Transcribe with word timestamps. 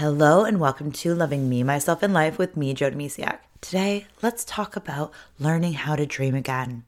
Hello 0.00 0.44
and 0.44 0.58
welcome 0.58 0.92
to 0.92 1.14
Loving 1.14 1.46
Me, 1.46 1.62
Myself, 1.62 2.02
and 2.02 2.14
Life 2.14 2.38
with 2.38 2.56
me, 2.56 2.72
Jody 2.72 2.96
Misiak. 2.96 3.40
Today, 3.60 4.06
let's 4.22 4.46
talk 4.46 4.74
about 4.74 5.12
learning 5.38 5.74
how 5.74 5.94
to 5.94 6.06
dream 6.06 6.34
again. 6.34 6.84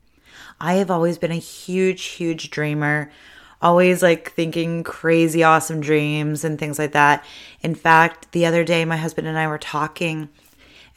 I 0.59 0.77
have 0.77 0.91
always 0.91 1.19
been 1.19 1.31
a 1.31 1.35
huge, 1.35 2.05
huge 2.05 2.49
dreamer, 2.49 3.13
always 3.61 4.03
like 4.03 4.33
thinking 4.33 4.83
crazy, 4.83 5.43
awesome 5.43 5.83
dreams 5.83 6.43
and 6.43 6.59
things 6.59 6.79
like 6.79 6.93
that. 6.93 7.23
In 7.61 7.75
fact, 7.75 8.33
the 8.33 8.47
other 8.47 8.65
day, 8.65 8.83
my 8.87 8.97
husband 8.97 9.29
and 9.29 9.37
I 9.37 9.47
were 9.47 9.59
talking, 9.59 10.31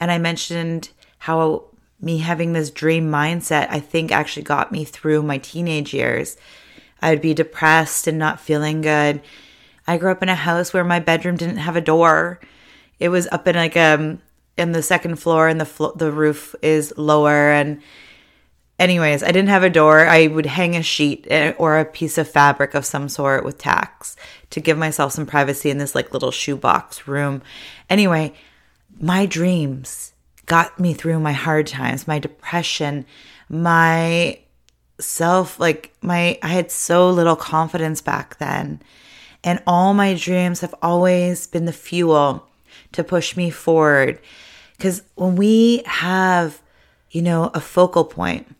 and 0.00 0.10
I 0.10 0.16
mentioned 0.16 0.88
how 1.18 1.64
me 2.00 2.16
having 2.16 2.54
this 2.54 2.70
dream 2.70 3.10
mindset, 3.10 3.66
I 3.68 3.78
think 3.78 4.10
actually 4.10 4.44
got 4.44 4.72
me 4.72 4.84
through 4.84 5.22
my 5.22 5.36
teenage 5.36 5.92
years. 5.92 6.38
I 7.02 7.10
would 7.10 7.20
be 7.20 7.34
depressed 7.34 8.06
and 8.06 8.18
not 8.18 8.40
feeling 8.40 8.80
good. 8.80 9.20
I 9.86 9.98
grew 9.98 10.10
up 10.10 10.22
in 10.22 10.28
a 10.28 10.34
house 10.34 10.72
where 10.72 10.84
my 10.84 11.00
bedroom 11.00 11.36
didn't 11.36 11.58
have 11.58 11.76
a 11.76 11.80
door. 11.80 12.40
It 12.98 13.08
was 13.08 13.28
up 13.30 13.46
in 13.46 13.56
like 13.56 13.76
um 13.76 14.20
in 14.56 14.72
the 14.72 14.82
second 14.82 15.16
floor 15.16 15.48
and 15.48 15.60
the 15.60 15.66
flo- 15.66 15.94
the 15.94 16.12
roof 16.12 16.54
is 16.62 16.92
lower 16.96 17.50
and 17.50 17.80
anyways, 18.78 19.22
I 19.22 19.28
didn't 19.28 19.48
have 19.48 19.62
a 19.62 19.70
door. 19.70 20.06
I 20.06 20.26
would 20.26 20.46
hang 20.46 20.76
a 20.76 20.82
sheet 20.82 21.26
eh, 21.30 21.52
or 21.58 21.78
a 21.78 21.84
piece 21.84 22.18
of 22.18 22.28
fabric 22.28 22.74
of 22.74 22.84
some 22.84 23.08
sort 23.08 23.44
with 23.44 23.58
tacks 23.58 24.16
to 24.50 24.60
give 24.60 24.78
myself 24.78 25.12
some 25.12 25.26
privacy 25.26 25.70
in 25.70 25.78
this 25.78 25.94
like 25.94 26.12
little 26.12 26.30
shoebox 26.30 27.06
room. 27.06 27.42
Anyway, 27.88 28.32
my 29.00 29.26
dreams 29.26 30.12
got 30.46 30.78
me 30.78 30.94
through 30.94 31.20
my 31.20 31.32
hard 31.32 31.66
times, 31.66 32.08
my 32.08 32.18
depression, 32.18 33.04
my 33.48 34.38
self 34.98 35.60
like 35.60 35.92
my 36.00 36.38
I 36.42 36.48
had 36.48 36.70
so 36.70 37.10
little 37.10 37.36
confidence 37.36 38.00
back 38.00 38.38
then. 38.38 38.80
And 39.46 39.62
all 39.64 39.94
my 39.94 40.12
dreams 40.14 40.60
have 40.60 40.74
always 40.82 41.46
been 41.46 41.66
the 41.66 41.72
fuel 41.72 42.48
to 42.92 43.04
push 43.04 43.36
me 43.36 43.48
forward. 43.48 44.18
Cuz 44.80 45.02
when 45.14 45.36
we 45.36 45.82
have, 45.86 46.60
you 47.10 47.22
know, 47.22 47.50
a 47.54 47.60
focal 47.60 48.04
point, 48.04 48.54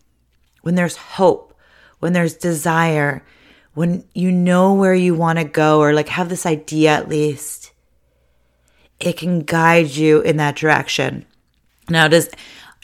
when 0.62 0.76
there's 0.76 0.96
hope, 0.96 1.52
when 1.98 2.12
there's 2.12 2.34
desire, 2.34 3.24
when 3.74 4.04
you 4.14 4.30
know 4.30 4.72
where 4.72 4.94
you 4.94 5.14
want 5.14 5.38
to 5.38 5.44
go 5.44 5.80
or 5.80 5.92
like 5.92 6.08
have 6.08 6.28
this 6.28 6.46
idea 6.46 6.92
at 6.92 7.08
least, 7.08 7.72
it 9.00 9.18
can 9.18 9.40
guide 9.40 9.88
you 9.88 10.20
in 10.20 10.36
that 10.38 10.56
direction. 10.56 11.26
Now, 11.90 12.06
does 12.06 12.30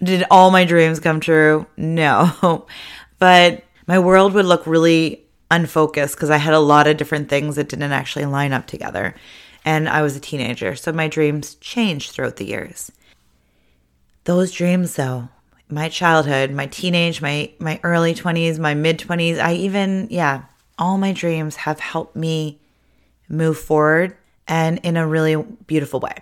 did 0.02 0.24
all 0.28 0.50
my 0.50 0.64
dreams 0.64 0.98
come 1.00 1.20
true? 1.20 1.66
No. 1.76 2.66
But 3.18 3.62
my 3.86 4.00
world 4.00 4.34
would 4.34 4.46
look 4.46 4.66
really 4.66 5.21
unfocused 5.52 6.16
because 6.16 6.30
I 6.30 6.38
had 6.38 6.54
a 6.54 6.60
lot 6.60 6.86
of 6.86 6.96
different 6.96 7.28
things 7.28 7.56
that 7.56 7.68
didn't 7.68 7.92
actually 7.92 8.24
line 8.24 8.52
up 8.52 8.66
together. 8.66 9.14
And 9.64 9.88
I 9.88 10.02
was 10.02 10.16
a 10.16 10.20
teenager, 10.20 10.74
so 10.74 10.92
my 10.92 11.08
dreams 11.08 11.54
changed 11.56 12.12
throughout 12.12 12.36
the 12.36 12.46
years. 12.46 12.90
Those 14.24 14.50
dreams 14.50 14.96
though, 14.96 15.28
my 15.68 15.88
childhood, 15.88 16.50
my 16.50 16.66
teenage, 16.66 17.20
my 17.20 17.50
my 17.58 17.78
early 17.82 18.14
20s, 18.14 18.58
my 18.58 18.74
mid 18.74 18.98
20s, 18.98 19.38
I 19.38 19.54
even 19.54 20.08
yeah, 20.10 20.44
all 20.78 20.98
my 20.98 21.12
dreams 21.12 21.56
have 21.56 21.80
helped 21.80 22.16
me 22.16 22.58
move 23.28 23.58
forward 23.58 24.16
and 24.48 24.78
in 24.82 24.96
a 24.96 25.06
really 25.06 25.36
beautiful 25.66 26.00
way. 26.00 26.16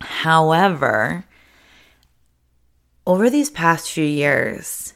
However, 0.00 1.24
over 3.06 3.30
these 3.30 3.50
past 3.50 3.90
few 3.90 4.04
years, 4.04 4.93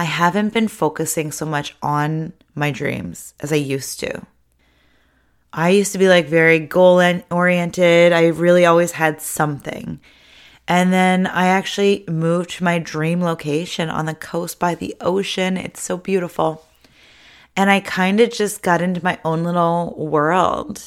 I 0.00 0.04
haven't 0.04 0.54
been 0.54 0.68
focusing 0.68 1.30
so 1.30 1.44
much 1.44 1.76
on 1.82 2.32
my 2.54 2.70
dreams 2.70 3.34
as 3.40 3.52
I 3.52 3.56
used 3.56 4.00
to. 4.00 4.22
I 5.52 5.68
used 5.68 5.92
to 5.92 5.98
be 5.98 6.08
like 6.08 6.26
very 6.26 6.58
goal 6.58 7.02
oriented. 7.30 8.14
I 8.14 8.28
really 8.28 8.64
always 8.64 8.92
had 8.92 9.20
something. 9.20 10.00
And 10.66 10.90
then 10.90 11.26
I 11.26 11.48
actually 11.48 12.04
moved 12.08 12.48
to 12.52 12.64
my 12.64 12.78
dream 12.78 13.20
location 13.20 13.90
on 13.90 14.06
the 14.06 14.14
coast 14.14 14.58
by 14.58 14.74
the 14.74 14.96
ocean. 15.02 15.58
It's 15.58 15.82
so 15.82 15.98
beautiful. 15.98 16.66
And 17.54 17.70
I 17.70 17.80
kind 17.80 18.20
of 18.20 18.32
just 18.32 18.62
got 18.62 18.80
into 18.80 19.04
my 19.04 19.18
own 19.22 19.44
little 19.44 19.94
world. 19.98 20.82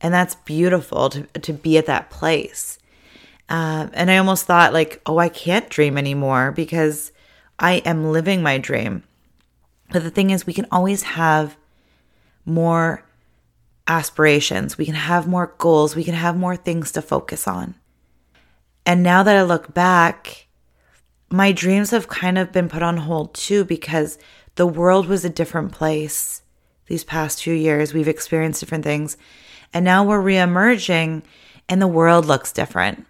And 0.00 0.14
that's 0.14 0.36
beautiful 0.36 1.10
to, 1.10 1.24
to 1.24 1.52
be 1.52 1.76
at 1.76 1.84
that 1.84 2.08
place. 2.08 2.78
Uh, 3.50 3.88
and 3.92 4.10
I 4.10 4.16
almost 4.16 4.46
thought, 4.46 4.72
like, 4.72 5.02
oh, 5.04 5.18
I 5.18 5.28
can't 5.28 5.68
dream 5.68 5.98
anymore 5.98 6.50
because 6.50 7.12
I 7.58 7.74
am 7.84 8.12
living 8.12 8.42
my 8.42 8.58
dream. 8.58 9.02
But 9.90 10.02
the 10.02 10.10
thing 10.10 10.30
is, 10.30 10.46
we 10.46 10.52
can 10.52 10.66
always 10.70 11.02
have 11.02 11.56
more 12.44 13.02
aspirations, 13.86 14.76
we 14.76 14.84
can 14.84 14.94
have 14.94 15.28
more 15.28 15.54
goals, 15.58 15.94
we 15.94 16.04
can 16.04 16.14
have 16.14 16.36
more 16.36 16.56
things 16.56 16.92
to 16.92 17.02
focus 17.02 17.46
on. 17.46 17.74
And 18.84 19.02
now 19.02 19.22
that 19.22 19.36
I 19.36 19.42
look 19.42 19.72
back, 19.74 20.46
my 21.30 21.52
dreams 21.52 21.90
have 21.90 22.08
kind 22.08 22.38
of 22.38 22.52
been 22.52 22.68
put 22.68 22.82
on 22.82 22.98
hold 22.98 23.34
too 23.34 23.64
because 23.64 24.18
the 24.56 24.66
world 24.66 25.06
was 25.06 25.24
a 25.24 25.30
different 25.30 25.72
place 25.72 26.42
these 26.86 27.04
past 27.04 27.42
few 27.42 27.54
years. 27.54 27.92
We've 27.92 28.08
experienced 28.08 28.60
different 28.60 28.84
things. 28.84 29.16
And 29.74 29.84
now 29.84 30.04
we're 30.04 30.22
reemerging 30.22 31.22
and 31.68 31.82
the 31.82 31.88
world 31.88 32.26
looks 32.26 32.52
different. 32.52 33.06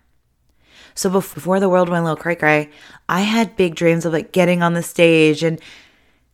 So 0.97 1.11
before 1.11 1.61
the 1.61 1.69
world 1.69 1.91
went 1.91 2.01
a 2.01 2.05
little 2.05 2.17
cray 2.17 2.34
cray, 2.34 2.71
I 3.09 3.21
had 3.21 3.55
big 3.55 3.75
dreams 3.75 4.05
of 4.05 4.15
like 4.15 4.33
getting 4.33 4.62
on 4.62 4.73
the 4.73 4.83
stage 4.83 5.43
and 5.43 5.61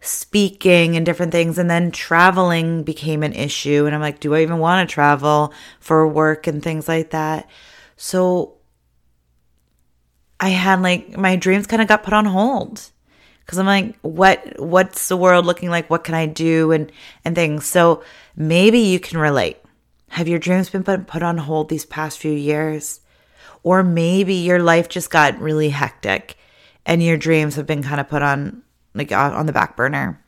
speaking 0.00 0.96
and 0.96 1.04
different 1.04 1.32
things. 1.32 1.58
And 1.58 1.68
then 1.68 1.90
traveling 1.90 2.84
became 2.84 3.24
an 3.24 3.32
issue. 3.32 3.86
And 3.86 3.94
I'm 3.94 4.00
like, 4.00 4.20
do 4.20 4.34
I 4.34 4.42
even 4.42 4.58
want 4.58 4.88
to 4.88 4.92
travel 4.92 5.52
for 5.80 6.06
work 6.06 6.46
and 6.46 6.62
things 6.62 6.86
like 6.86 7.10
that? 7.10 7.50
So 7.96 8.54
I 10.38 10.50
had 10.50 10.80
like 10.80 11.18
my 11.18 11.36
dreams 11.36 11.66
kind 11.66 11.82
of 11.82 11.88
got 11.88 12.04
put 12.04 12.14
on 12.14 12.24
hold 12.24 12.88
because 13.40 13.58
I'm 13.58 13.66
like, 13.66 13.98
what 14.02 14.60
what's 14.60 15.08
the 15.08 15.16
world 15.16 15.44
looking 15.44 15.70
like? 15.70 15.90
What 15.90 16.04
can 16.04 16.14
I 16.14 16.26
do 16.26 16.70
and 16.72 16.90
and 17.24 17.34
things. 17.34 17.66
So 17.66 18.04
maybe 18.36 18.78
you 18.78 19.00
can 19.00 19.18
relate. 19.18 19.58
Have 20.10 20.28
your 20.28 20.38
dreams 20.38 20.70
been 20.70 20.84
put, 20.84 21.06
put 21.06 21.22
on 21.22 21.38
hold 21.38 21.68
these 21.68 21.84
past 21.84 22.18
few 22.18 22.32
years? 22.32 23.00
Or 23.62 23.82
maybe 23.82 24.34
your 24.34 24.60
life 24.60 24.88
just 24.88 25.10
got 25.10 25.40
really 25.40 25.70
hectic 25.70 26.36
and 26.84 27.02
your 27.02 27.16
dreams 27.16 27.56
have 27.56 27.66
been 27.66 27.82
kind 27.82 28.00
of 28.00 28.08
put 28.08 28.22
on 28.22 28.62
like 28.94 29.12
on 29.12 29.46
the 29.46 29.52
back 29.52 29.76
burner. 29.76 30.22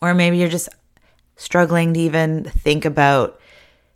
Or 0.00 0.14
maybe 0.14 0.38
you're 0.38 0.48
just 0.48 0.68
struggling 1.36 1.94
to 1.94 2.00
even 2.00 2.44
think 2.44 2.84
about 2.84 3.40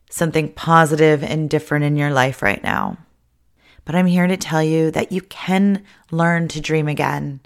something 0.08 0.52
positive 0.52 1.22
and 1.22 1.50
different 1.50 1.84
in 1.84 1.96
your 1.96 2.10
life 2.10 2.42
right 2.42 2.62
now. 2.62 2.96
But 3.84 3.94
I'm 3.94 4.06
here 4.06 4.26
to 4.26 4.36
tell 4.36 4.62
you 4.62 4.90
that 4.92 5.12
you 5.12 5.20
can 5.22 5.84
learn 6.10 6.48
to 6.48 6.60
dream 6.60 6.88
again. 6.88 7.40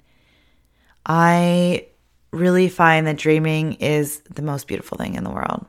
I 1.04 1.86
really 2.32 2.68
find 2.68 3.06
that 3.06 3.16
dreaming 3.16 3.74
is 3.74 4.20
the 4.20 4.42
most 4.42 4.68
beautiful 4.68 4.96
thing 4.96 5.14
in 5.14 5.24
the 5.24 5.30
world 5.30 5.66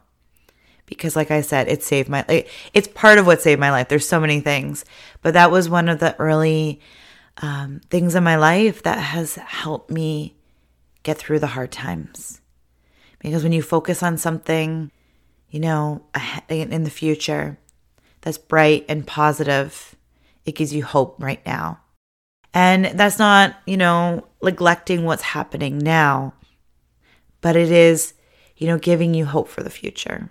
because 0.92 1.16
like 1.16 1.32
i 1.32 1.40
said 1.40 1.70
it 1.70 1.82
saved 1.82 2.10
my 2.10 2.24
it's 2.74 2.88
part 2.90 3.18
of 3.18 3.26
what 3.26 3.42
saved 3.42 3.60
my 3.60 3.72
life. 3.72 3.88
There's 3.88 4.08
so 4.08 4.20
many 4.20 4.42
things 4.42 4.86
but 5.22 5.34
that 5.34 5.50
was 5.50 5.70
one 5.70 5.88
of 5.88 6.00
the 6.00 6.16
early 6.20 6.82
um, 7.38 7.80
things 7.90 8.14
in 8.14 8.24
my 8.24 8.36
life 8.36 8.84
that 8.84 9.00
has 9.00 9.36
helped 9.36 9.90
me 9.90 10.36
get 11.04 11.18
through 11.18 11.40
the 11.40 11.48
hard 11.48 11.72
times. 11.72 12.42
Because 13.20 13.42
when 13.42 13.54
you 13.54 13.62
focus 13.62 14.04
on 14.04 14.18
something 14.18 14.92
you 15.50 15.60
know 15.60 16.04
in 16.50 16.84
the 16.84 16.90
future 16.90 17.58
that's 18.20 18.38
bright 18.38 18.86
and 18.90 19.08
positive 19.08 19.96
it 20.46 20.56
gives 20.56 20.74
you 20.74 20.84
hope 20.84 21.16
right 21.20 21.44
now. 21.46 21.80
And 22.54 22.86
that's 23.00 23.18
not 23.18 23.56
you 23.66 23.78
know 23.78 24.28
neglecting 24.44 25.06
what's 25.06 25.24
happening 25.24 25.78
now 25.78 26.34
but 27.40 27.56
it 27.56 27.72
is 27.72 28.14
you 28.58 28.68
know 28.68 28.78
giving 28.78 29.14
you 29.14 29.26
hope 29.26 29.48
for 29.48 29.64
the 29.64 29.70
future 29.70 30.30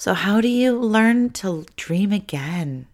so, 0.00 0.14
how 0.14 0.40
do 0.40 0.48
you 0.48 0.78
learn 0.78 1.28
to 1.44 1.66
dream 1.76 2.10
again? 2.10 2.86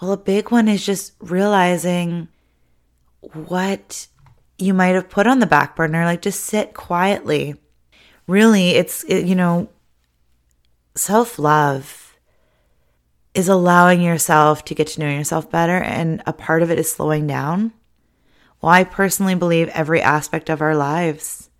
Well, 0.00 0.12
a 0.12 0.16
big 0.16 0.50
one 0.50 0.68
is 0.68 0.86
just 0.86 1.12
realizing 1.20 2.28
what 3.20 4.06
you 4.56 4.72
might 4.72 4.94
have 4.94 5.10
put 5.10 5.26
on 5.26 5.40
the 5.40 5.46
back 5.46 5.76
burner, 5.76 6.06
like 6.06 6.22
just 6.22 6.40
sit 6.40 6.72
quietly. 6.72 7.56
Really, 8.26 8.70
it's, 8.70 9.04
it, 9.04 9.26
you 9.26 9.34
know, 9.34 9.68
self 10.94 11.38
love 11.38 12.16
is 13.34 13.46
allowing 13.46 14.00
yourself 14.00 14.64
to 14.64 14.74
get 14.74 14.86
to 14.86 15.00
know 15.00 15.10
yourself 15.10 15.50
better, 15.50 15.76
and 15.76 16.22
a 16.24 16.32
part 16.32 16.62
of 16.62 16.70
it 16.70 16.78
is 16.78 16.90
slowing 16.90 17.26
down. 17.26 17.74
Well, 18.62 18.72
I 18.72 18.82
personally 18.82 19.34
believe 19.34 19.68
every 19.68 20.00
aspect 20.00 20.48
of 20.48 20.62
our 20.62 20.74
lives 20.74 21.50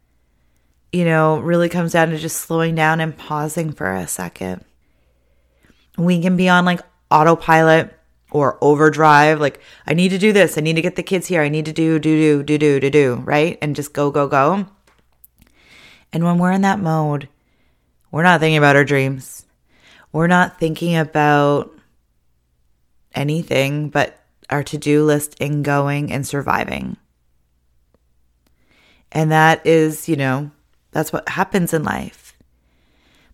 you 0.96 1.04
know, 1.04 1.38
really 1.40 1.68
comes 1.68 1.92
down 1.92 2.08
to 2.08 2.16
just 2.16 2.38
slowing 2.38 2.74
down 2.74 3.00
and 3.00 3.14
pausing 3.14 3.70
for 3.70 3.92
a 3.94 4.06
second. 4.06 4.64
We 5.98 6.22
can 6.22 6.38
be 6.38 6.48
on 6.48 6.64
like 6.64 6.80
autopilot 7.10 7.92
or 8.30 8.56
overdrive, 8.62 9.38
like, 9.38 9.60
I 9.86 9.92
need 9.92 10.08
to 10.08 10.18
do 10.18 10.32
this, 10.32 10.56
I 10.56 10.62
need 10.62 10.76
to 10.76 10.82
get 10.82 10.96
the 10.96 11.02
kids 11.02 11.26
here, 11.26 11.42
I 11.42 11.50
need 11.50 11.66
to 11.66 11.72
do, 11.72 11.98
do, 11.98 12.16
do, 12.16 12.42
do, 12.42 12.58
do, 12.58 12.80
do, 12.80 12.90
do, 12.90 13.14
right? 13.24 13.58
And 13.60 13.76
just 13.76 13.92
go, 13.92 14.10
go, 14.10 14.26
go. 14.26 14.66
And 16.14 16.24
when 16.24 16.38
we're 16.38 16.52
in 16.52 16.62
that 16.62 16.80
mode, 16.80 17.28
we're 18.10 18.22
not 18.22 18.40
thinking 18.40 18.56
about 18.56 18.76
our 18.76 18.84
dreams. 18.84 19.44
we're 20.12 20.26
not 20.26 20.58
thinking 20.58 20.96
about 20.96 21.78
anything 23.14 23.90
but 23.90 24.18
our 24.48 24.62
to 24.62 24.78
do 24.78 25.04
list 25.04 25.34
in 25.40 25.62
going 25.62 26.10
and 26.10 26.26
surviving. 26.26 26.96
And 29.12 29.30
that 29.30 29.66
is, 29.66 30.08
you 30.08 30.16
know, 30.16 30.50
that's 30.96 31.12
what 31.12 31.28
happens 31.28 31.74
in 31.74 31.82
life. 31.84 32.34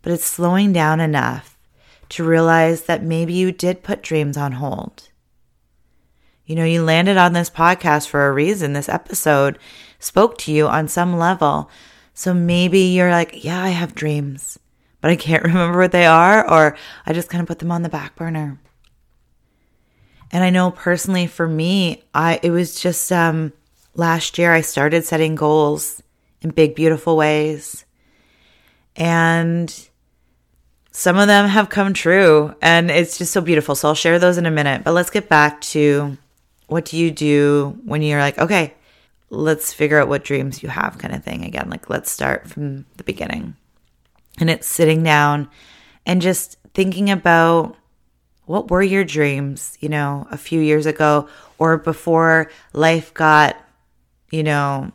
But 0.03 0.11
it's 0.11 0.25
slowing 0.25 0.73
down 0.73 0.99
enough 0.99 1.56
to 2.09 2.25
realize 2.25 2.82
that 2.82 3.05
maybe 3.05 3.35
you 3.35 3.53
did 3.53 3.85
put 3.85 4.03
dreams 4.03 4.37
on 4.37 4.53
hold. 4.53 5.11
You 6.44 6.56
know, 6.56 6.64
you 6.64 6.82
landed 6.82 7.17
on 7.17 7.35
this 7.35 7.49
podcast 7.49 8.09
for 8.09 8.26
a 8.26 8.32
reason. 8.32 8.73
This 8.73 8.88
episode 8.88 9.61
spoke 10.00 10.38
to 10.38 10.53
you 10.53 10.67
on 10.67 10.88
some 10.88 11.17
level. 11.17 11.70
So 12.14 12.35
maybe 12.35 12.81
you're 12.81 13.12
like, 13.12 13.44
yeah, 13.44 13.62
I 13.62 13.69
have 13.69 13.94
dreams, 13.94 14.58
but 15.00 15.12
I 15.12 15.17
can't 15.17 15.44
remember 15.44 15.79
what 15.79 15.93
they 15.93 16.05
are, 16.05 16.50
or 16.50 16.76
I 17.06 17.12
just 17.12 17.29
kind 17.29 17.43
of 17.43 17.47
put 17.47 17.61
them 17.61 17.70
on 17.70 17.82
the 17.82 17.88
back 17.88 18.17
burner. 18.17 18.58
And 20.32 20.43
I 20.43 20.50
know 20.50 20.73
personally 20.73 21.29
for 21.29 21.47
me, 21.47 22.03
I 22.12 22.41
it 22.43 22.50
was 22.50 22.81
just 22.81 23.12
um 23.12 23.53
last 23.94 24.37
year 24.37 24.53
I 24.53 24.62
started 24.62 25.05
setting 25.05 25.37
goals 25.37 26.03
in 26.43 26.50
big 26.50 26.75
beautiful 26.75 27.17
ways. 27.17 27.85
And 28.97 29.89
some 30.91 31.17
of 31.17 31.27
them 31.27 31.49
have 31.49 31.71
come 31.71 31.94
true 31.94 32.55
and 32.61 32.91
it's 32.91 33.17
just 33.19 33.33
so 33.33 33.41
beautiful. 33.41 33.75
So 33.75 33.89
I'll 33.89 33.94
share 33.94 34.19
those 34.19 34.37
in 34.37 34.47
a 34.47 34.50
minute, 34.50 34.85
but 34.85 34.93
let's 34.93 35.11
get 35.11 35.29
back 35.29 35.61
to 35.62 36.19
what 36.67 36.85
do 36.85 36.99
you 36.99 37.11
do 37.11 37.79
when 37.85 38.03
you're 38.03 38.21
like, 38.21 38.39
okay, 38.39 38.75
let's 39.31 39.73
figure 39.73 39.99
out 39.99 40.09
what 40.09 40.25
dreams 40.25 40.62
you 40.62 40.69
have 40.69 40.99
kind 40.99 41.15
of 41.15 41.25
thing 41.25 41.44
again. 41.44 41.71
Like 41.71 41.89
let's 41.89 42.11
start 42.11 42.47
from 42.49 42.85
the 42.99 43.05
beginning. 43.05 43.56
And 44.39 44.50
it's 44.50 44.67
sitting 44.67 45.03
down 45.03 45.49
and 46.05 46.21
just 46.21 46.59
thinking 46.75 47.11
about 47.11 47.77
what 48.44 48.71
were 48.71 48.83
your 48.83 49.05
dreams, 49.05 49.79
you 49.81 49.89
know, 49.89 50.27
a 50.31 50.37
few 50.37 50.61
years 50.61 50.85
ago 50.85 51.29
or 51.59 51.79
before 51.79 52.50
life 52.73 53.15
got, 53.15 53.56
you 54.31 54.43
know, 54.43 54.93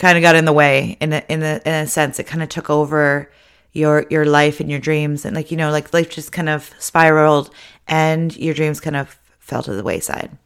kind 0.00 0.18
of 0.18 0.22
got 0.22 0.34
in 0.34 0.46
the 0.46 0.52
way 0.52 0.96
in 1.00 1.12
a, 1.12 1.22
in 1.28 1.42
a, 1.42 1.60
in 1.64 1.72
a 1.72 1.86
sense. 1.86 2.18
It 2.18 2.26
kind 2.26 2.42
of 2.42 2.48
took 2.48 2.68
over 2.68 3.30
your 3.72 4.06
your 4.10 4.24
life 4.24 4.58
and 4.58 4.68
your 4.68 4.80
dreams 4.80 5.24
and 5.24 5.36
like 5.36 5.52
you 5.52 5.56
know 5.56 5.70
like 5.70 5.94
life 5.94 6.10
just 6.10 6.32
kind 6.32 6.48
of 6.48 6.72
spiraled 6.80 7.54
and 7.86 8.36
your 8.36 8.52
dreams 8.52 8.80
kind 8.80 8.96
of 8.96 9.16
fell 9.38 9.62
to 9.62 9.74
the 9.74 9.84
wayside. 9.84 10.36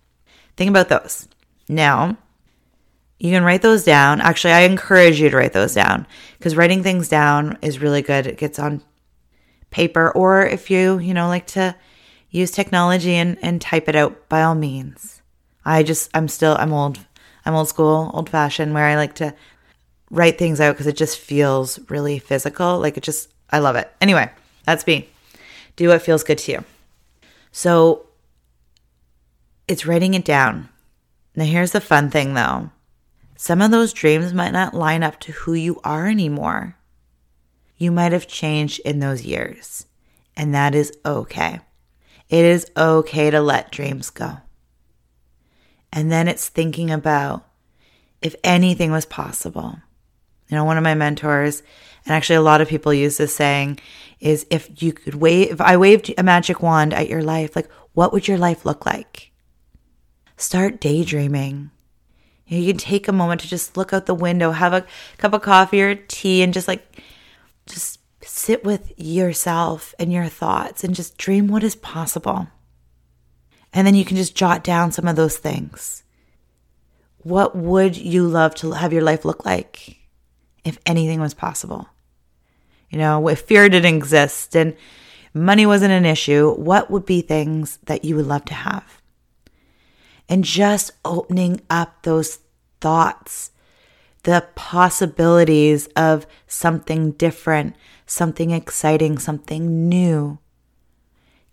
Think 0.58 0.68
about 0.68 0.90
those. 0.90 1.26
Now 1.68 2.18
you 3.18 3.30
can 3.30 3.44
write 3.44 3.62
those 3.62 3.84
down. 3.84 4.20
Actually 4.20 4.52
i 4.52 4.60
encourage 4.60 5.18
you 5.18 5.30
to 5.30 5.36
write 5.36 5.54
those 5.54 5.72
down 5.72 6.06
because 6.36 6.54
writing 6.54 6.82
things 6.82 7.08
down 7.08 7.56
is 7.62 7.78
really 7.78 8.02
good. 8.02 8.26
It 8.26 8.36
gets 8.36 8.58
on 8.58 8.82
paper 9.70 10.10
or 10.10 10.44
if 10.44 10.70
you 10.70 10.98
you 10.98 11.14
know 11.14 11.28
like 11.28 11.46
to 11.46 11.74
use 12.34 12.50
technology 12.50 13.14
and, 13.14 13.38
and 13.42 13.60
type 13.60 13.88
it 13.88 13.94
out 13.94 14.28
by 14.28 14.42
all 14.42 14.56
means. 14.56 15.22
I 15.64 15.84
just, 15.84 16.10
I'm 16.12 16.26
still, 16.26 16.56
I'm 16.58 16.72
old, 16.72 16.98
I'm 17.44 17.54
old 17.54 17.68
school, 17.68 18.10
old 18.14 18.30
fashioned, 18.30 18.74
where 18.74 18.86
I 18.86 18.96
like 18.96 19.14
to 19.16 19.34
write 20.10 20.38
things 20.38 20.60
out 20.60 20.72
because 20.72 20.86
it 20.86 20.96
just 20.96 21.18
feels 21.18 21.78
really 21.90 22.18
physical. 22.18 22.78
Like 22.78 22.96
it 22.96 23.02
just, 23.02 23.30
I 23.50 23.58
love 23.58 23.76
it. 23.76 23.92
Anyway, 24.00 24.30
that's 24.64 24.86
me. 24.86 25.08
Do 25.76 25.88
what 25.88 26.02
feels 26.02 26.24
good 26.24 26.38
to 26.38 26.52
you. 26.52 26.64
So 27.52 28.06
it's 29.68 29.86
writing 29.86 30.14
it 30.14 30.24
down. 30.24 30.68
Now, 31.36 31.44
here's 31.44 31.72
the 31.72 31.80
fun 31.80 32.10
thing 32.10 32.34
though 32.34 32.70
some 33.36 33.60
of 33.60 33.70
those 33.70 33.92
dreams 33.92 34.32
might 34.32 34.52
not 34.52 34.74
line 34.74 35.02
up 35.02 35.18
to 35.20 35.32
who 35.32 35.54
you 35.54 35.80
are 35.84 36.06
anymore. 36.06 36.76
You 37.76 37.90
might 37.90 38.12
have 38.12 38.28
changed 38.28 38.80
in 38.84 39.00
those 39.00 39.24
years, 39.24 39.86
and 40.36 40.54
that 40.54 40.74
is 40.74 40.92
okay. 41.04 41.60
It 42.28 42.44
is 42.44 42.70
okay 42.76 43.30
to 43.30 43.40
let 43.40 43.72
dreams 43.72 44.10
go. 44.10 44.38
And 45.94 46.10
then 46.10 46.26
it's 46.26 46.48
thinking 46.48 46.90
about 46.90 47.46
if 48.20 48.34
anything 48.42 48.90
was 48.90 49.06
possible. 49.06 49.78
You 50.48 50.56
know, 50.56 50.64
one 50.64 50.76
of 50.76 50.82
my 50.82 50.94
mentors, 50.94 51.62
and 52.04 52.14
actually 52.14 52.36
a 52.36 52.42
lot 52.42 52.60
of 52.60 52.68
people 52.68 52.92
use 52.92 53.16
this 53.16 53.34
saying, 53.34 53.78
is 54.18 54.44
if 54.50 54.82
you 54.82 54.92
could 54.92 55.14
wave, 55.14 55.52
if 55.52 55.60
I 55.60 55.76
waved 55.76 56.12
a 56.18 56.24
magic 56.24 56.60
wand 56.60 56.92
at 56.92 57.08
your 57.08 57.22
life, 57.22 57.54
like 57.54 57.70
what 57.92 58.12
would 58.12 58.26
your 58.26 58.38
life 58.38 58.66
look 58.66 58.84
like? 58.84 59.30
Start 60.36 60.80
daydreaming. 60.80 61.70
You, 62.46 62.58
know, 62.58 62.64
you 62.64 62.72
can 62.72 62.78
take 62.78 63.06
a 63.06 63.12
moment 63.12 63.42
to 63.42 63.48
just 63.48 63.76
look 63.76 63.92
out 63.92 64.06
the 64.06 64.14
window, 64.14 64.50
have 64.50 64.72
a 64.72 64.84
cup 65.18 65.32
of 65.32 65.42
coffee 65.42 65.80
or 65.80 65.94
tea, 65.94 66.42
and 66.42 66.52
just 66.52 66.66
like, 66.66 67.00
just 67.66 68.00
sit 68.20 68.64
with 68.64 68.92
yourself 68.96 69.94
and 70.00 70.12
your 70.12 70.26
thoughts 70.26 70.82
and 70.82 70.94
just 70.94 71.16
dream 71.18 71.46
what 71.46 71.62
is 71.62 71.76
possible. 71.76 72.48
And 73.74 73.84
then 73.84 73.96
you 73.96 74.04
can 74.04 74.16
just 74.16 74.36
jot 74.36 74.62
down 74.62 74.92
some 74.92 75.08
of 75.08 75.16
those 75.16 75.36
things. 75.36 76.04
What 77.18 77.56
would 77.56 77.96
you 77.96 78.26
love 78.26 78.54
to 78.56 78.70
have 78.70 78.92
your 78.92 79.02
life 79.02 79.24
look 79.24 79.44
like 79.44 79.98
if 80.64 80.78
anything 80.86 81.20
was 81.20 81.34
possible? 81.34 81.88
You 82.88 82.98
know, 82.98 83.26
if 83.28 83.40
fear 83.40 83.68
didn't 83.68 83.96
exist 83.96 84.54
and 84.54 84.76
money 85.34 85.66
wasn't 85.66 85.92
an 85.92 86.06
issue, 86.06 86.54
what 86.54 86.88
would 86.90 87.04
be 87.04 87.20
things 87.20 87.80
that 87.86 88.04
you 88.04 88.14
would 88.14 88.28
love 88.28 88.44
to 88.46 88.54
have? 88.54 89.02
And 90.28 90.44
just 90.44 90.92
opening 91.04 91.60
up 91.68 92.02
those 92.02 92.38
thoughts, 92.80 93.50
the 94.22 94.46
possibilities 94.54 95.88
of 95.96 96.26
something 96.46 97.12
different, 97.12 97.74
something 98.06 98.52
exciting, 98.52 99.18
something 99.18 99.88
new 99.88 100.38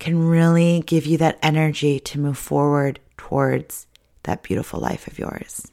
can 0.02 0.28
really 0.28 0.82
give 0.88 1.06
you 1.06 1.16
that 1.20 1.38
energy 1.44 2.00
to 2.00 2.20
move 2.20 2.38
forward 2.38 3.00
towards 3.18 3.86
that 4.24 4.42
beautiful 4.42 4.80
life 4.80 5.06
of 5.06 5.20
yours. 5.20 5.72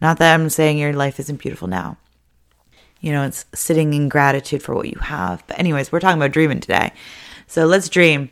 Not 0.00 0.18
that 0.18 0.32
I'm 0.32 0.48
saying 0.48 0.78
your 0.78 0.92
life 0.92 1.18
isn't 1.18 1.40
beautiful 1.40 1.66
now. 1.66 1.98
You 3.00 3.10
know, 3.10 3.24
it's 3.24 3.46
sitting 3.52 3.94
in 3.94 4.08
gratitude 4.08 4.62
for 4.62 4.76
what 4.76 4.88
you 4.88 4.96
have. 5.00 5.42
But, 5.48 5.58
anyways, 5.58 5.90
we're 5.90 5.98
talking 5.98 6.22
about 6.22 6.30
dreaming 6.30 6.60
today. 6.60 6.92
So 7.48 7.66
let's 7.66 7.88
dream. 7.88 8.30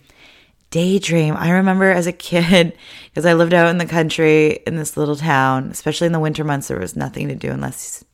Daydream. 0.71 1.37
I 1.37 1.51
remember 1.51 1.91
as 1.91 2.07
a 2.07 2.13
kid, 2.13 2.79
because 3.11 3.27
I 3.27 3.33
lived 3.35 3.55
out 3.55 3.71
in 3.71 3.79
the 3.79 3.87
country 3.87 4.61
in 4.65 4.77
this 4.77 4.97
little 4.97 5.17
town, 5.17 5.71
especially 5.73 6.07
in 6.07 6.13
the 6.13 6.21
winter 6.21 6.45
months, 6.45 6.69
there 6.69 6.79
was 6.79 6.95
nothing 6.95 7.27
to 7.27 7.35
do 7.35 7.51
unless 7.51 8.05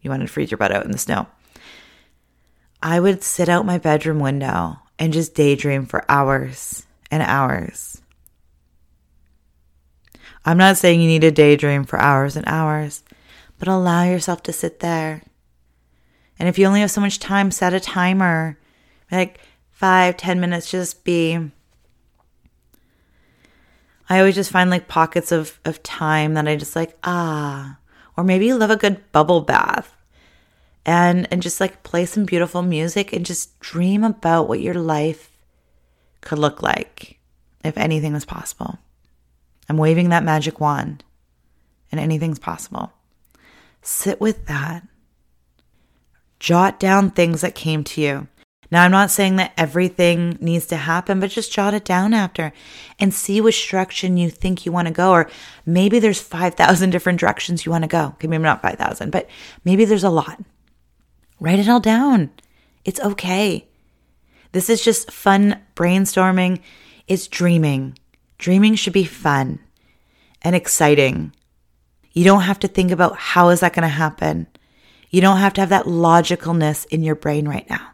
you 0.00 0.08
wanted 0.08 0.28
to 0.28 0.32
freeze 0.32 0.50
your 0.50 0.58
butt 0.58 0.72
out 0.72 0.86
in 0.86 0.90
the 0.90 0.96
snow. 0.96 1.26
I 2.82 2.98
would 2.98 3.22
sit 3.22 3.50
out 3.50 3.66
my 3.66 3.76
bedroom 3.76 4.20
window 4.20 4.78
and 4.98 5.12
just 5.12 5.34
daydream 5.34 5.86
for 5.86 6.04
hours 6.08 6.86
and 7.10 7.22
hours. 7.22 8.02
I'm 10.44 10.58
not 10.58 10.76
saying 10.76 11.00
you 11.00 11.08
need 11.08 11.22
to 11.22 11.30
daydream 11.30 11.84
for 11.84 11.98
hours 11.98 12.36
and 12.36 12.46
hours, 12.46 13.02
but 13.58 13.68
allow 13.68 14.04
yourself 14.04 14.42
to 14.44 14.52
sit 14.52 14.80
there. 14.80 15.22
And 16.38 16.48
if 16.48 16.58
you 16.58 16.66
only 16.66 16.80
have 16.80 16.90
so 16.90 17.00
much 17.00 17.18
time, 17.18 17.50
set 17.50 17.74
a 17.74 17.80
timer. 17.80 18.58
Like 19.10 19.40
five, 19.70 20.16
ten 20.16 20.40
minutes, 20.40 20.70
just 20.70 21.04
be. 21.04 21.50
I 24.08 24.18
always 24.18 24.36
just 24.36 24.50
find 24.50 24.70
like 24.70 24.88
pockets 24.88 25.32
of, 25.32 25.58
of 25.64 25.82
time 25.82 26.34
that 26.34 26.48
I 26.48 26.56
just 26.56 26.76
like, 26.76 26.96
ah. 27.04 27.78
Or 28.16 28.24
maybe 28.24 28.46
you 28.46 28.56
love 28.56 28.70
a 28.70 28.76
good 28.76 29.12
bubble 29.12 29.42
bath 29.42 29.94
and 30.88 31.28
and 31.30 31.42
just 31.42 31.60
like 31.60 31.82
play 31.82 32.06
some 32.06 32.24
beautiful 32.24 32.62
music 32.62 33.12
and 33.12 33.26
just 33.26 33.60
dream 33.60 34.02
about 34.02 34.48
what 34.48 34.62
your 34.62 34.72
life 34.72 35.30
could 36.22 36.38
look 36.38 36.62
like 36.62 37.18
if 37.62 37.76
anything 37.76 38.14
was 38.14 38.24
possible. 38.24 38.78
I'm 39.68 39.76
waving 39.76 40.08
that 40.08 40.24
magic 40.24 40.60
wand 40.60 41.04
and 41.92 42.00
anything's 42.00 42.38
possible. 42.38 42.90
Sit 43.82 44.18
with 44.18 44.46
that. 44.46 44.82
Jot 46.40 46.80
down 46.80 47.10
things 47.10 47.42
that 47.42 47.54
came 47.54 47.84
to 47.84 48.00
you. 48.00 48.28
Now, 48.70 48.84
I'm 48.84 48.90
not 48.90 49.10
saying 49.10 49.36
that 49.36 49.52
everything 49.58 50.38
needs 50.40 50.66
to 50.66 50.76
happen, 50.76 51.20
but 51.20 51.30
just 51.30 51.52
jot 51.52 51.74
it 51.74 51.84
down 51.84 52.14
after 52.14 52.52
and 52.98 53.12
see 53.12 53.42
which 53.42 53.70
direction 53.70 54.16
you 54.16 54.30
think 54.30 54.64
you 54.64 54.72
want 54.72 54.88
to 54.88 54.94
go. 54.94 55.10
Or 55.10 55.30
maybe 55.66 55.98
there's 55.98 56.20
5,000 56.20 56.90
different 56.90 57.20
directions 57.20 57.66
you 57.66 57.72
want 57.72 57.84
to 57.84 57.88
go. 57.88 58.06
Okay, 58.14 58.28
maybe 58.28 58.42
not 58.42 58.62
5,000, 58.62 59.10
but 59.10 59.28
maybe 59.64 59.84
there's 59.84 60.04
a 60.04 60.10
lot. 60.10 60.38
Write 61.40 61.58
it 61.58 61.68
all 61.68 61.80
down. 61.80 62.30
It's 62.84 63.00
okay. 63.00 63.68
This 64.52 64.70
is 64.70 64.82
just 64.82 65.10
fun 65.10 65.60
brainstorming. 65.76 66.60
It's 67.06 67.28
dreaming. 67.28 67.98
Dreaming 68.38 68.74
should 68.74 68.92
be 68.92 69.04
fun 69.04 69.60
and 70.42 70.56
exciting. 70.56 71.32
You 72.12 72.24
don't 72.24 72.42
have 72.42 72.58
to 72.60 72.68
think 72.68 72.90
about 72.90 73.16
how 73.16 73.50
is 73.50 73.60
that 73.60 73.74
going 73.74 73.82
to 73.82 73.88
happen. 73.88 74.46
You 75.10 75.20
don't 75.20 75.38
have 75.38 75.54
to 75.54 75.60
have 75.60 75.70
that 75.70 75.86
logicalness 75.86 76.86
in 76.86 77.02
your 77.02 77.14
brain 77.14 77.48
right 77.48 77.68
now. 77.68 77.92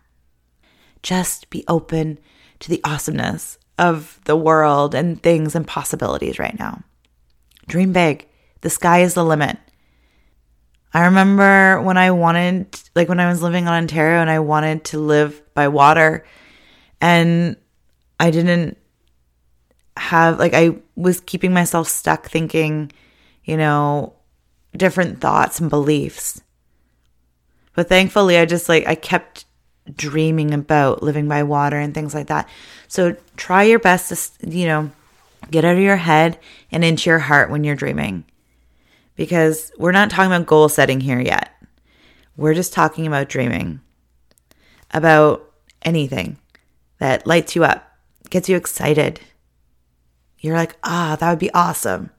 Just 1.03 1.51
be 1.51 1.65
open 1.69 2.19
to 2.61 2.71
the 2.71 2.81
awesomeness 2.85 3.59
of 3.79 4.21
the 4.25 4.37
world 4.37 4.95
and 4.95 5.23
things 5.23 5.55
and 5.55 5.67
possibilities 5.67 6.39
right 6.39 6.59
now. 6.59 6.83
Dream 7.67 7.93
big. 7.93 8.29
The 8.63 8.71
sky 8.71 9.01
is 9.01 9.15
the 9.15 9.25
limit. 9.25 9.59
I 10.95 11.07
remember 11.07 11.83
when 11.83 11.99
I 11.99 12.13
wanted, 12.13 12.81
like 12.95 13.09
when 13.09 13.21
I 13.21 13.29
was 13.29 13.43
living 13.43 13.65
in 13.65 13.73
Ontario 13.73 14.21
and 14.21 14.31
I 14.31 14.39
wanted 14.39 14.85
to 14.85 14.99
live 15.01 15.43
by 15.53 15.69
water 15.69 16.25
And 17.05 17.57
I 18.19 18.31
didn't 18.31 18.79
have, 19.95 20.39
like, 20.39 20.55
I 20.55 20.77
was 20.97 21.21
keeping 21.21 21.53
myself 21.53 21.87
stuck 21.87 22.31
thinking, 22.31 22.91
you 23.45 23.59
know, 23.59 24.15
different 24.75 25.21
thoughts 25.21 25.61
and 25.61 25.69
beliefs. 25.69 26.41
But 27.75 27.91
thankfully, 27.91 28.39
I 28.39 28.47
just 28.47 28.71
like, 28.71 28.87
I 28.87 28.95
kept 28.95 29.45
dreaming 29.95 30.55
about 30.55 31.03
living 31.03 31.29
by 31.29 31.43
water 31.43 31.77
and 31.77 31.93
things 31.93 32.15
like 32.15 32.29
that. 32.29 32.49
So 32.89 33.17
try 33.37 33.65
your 33.65 33.81
best 33.81 34.41
to, 34.41 34.49
you 34.49 34.67
know, 34.67 34.91
get 35.51 35.67
out 35.67 35.75
of 35.75 35.83
your 35.83 35.97
head 35.97 36.39
and 36.73 36.83
into 36.83 37.11
your 37.11 37.19
heart 37.19 37.51
when 37.51 37.65
you're 37.65 37.77
dreaming. 37.77 38.25
Because 39.17 39.71
we're 39.79 39.93
not 39.93 40.11
talking 40.11 40.33
about 40.33 40.47
goal 40.47 40.69
setting 40.69 41.01
here 41.01 41.21
yet. 41.21 41.51
We're 42.37 42.55
just 42.55 42.73
talking 42.73 43.07
about 43.07 43.29
dreaming, 43.29 43.81
about 44.91 45.53
anything 45.83 46.39
that 46.99 47.27
lights 47.27 47.55
you 47.55 47.65
up, 47.65 47.97
gets 48.31 48.49
you 48.49 48.57
excited. 48.57 49.21
You're 50.39 50.57
like, 50.57 50.77
ah, 50.83 51.17
that 51.19 51.31
would 51.31 51.39
be 51.39 51.53
awesome. 51.55 52.11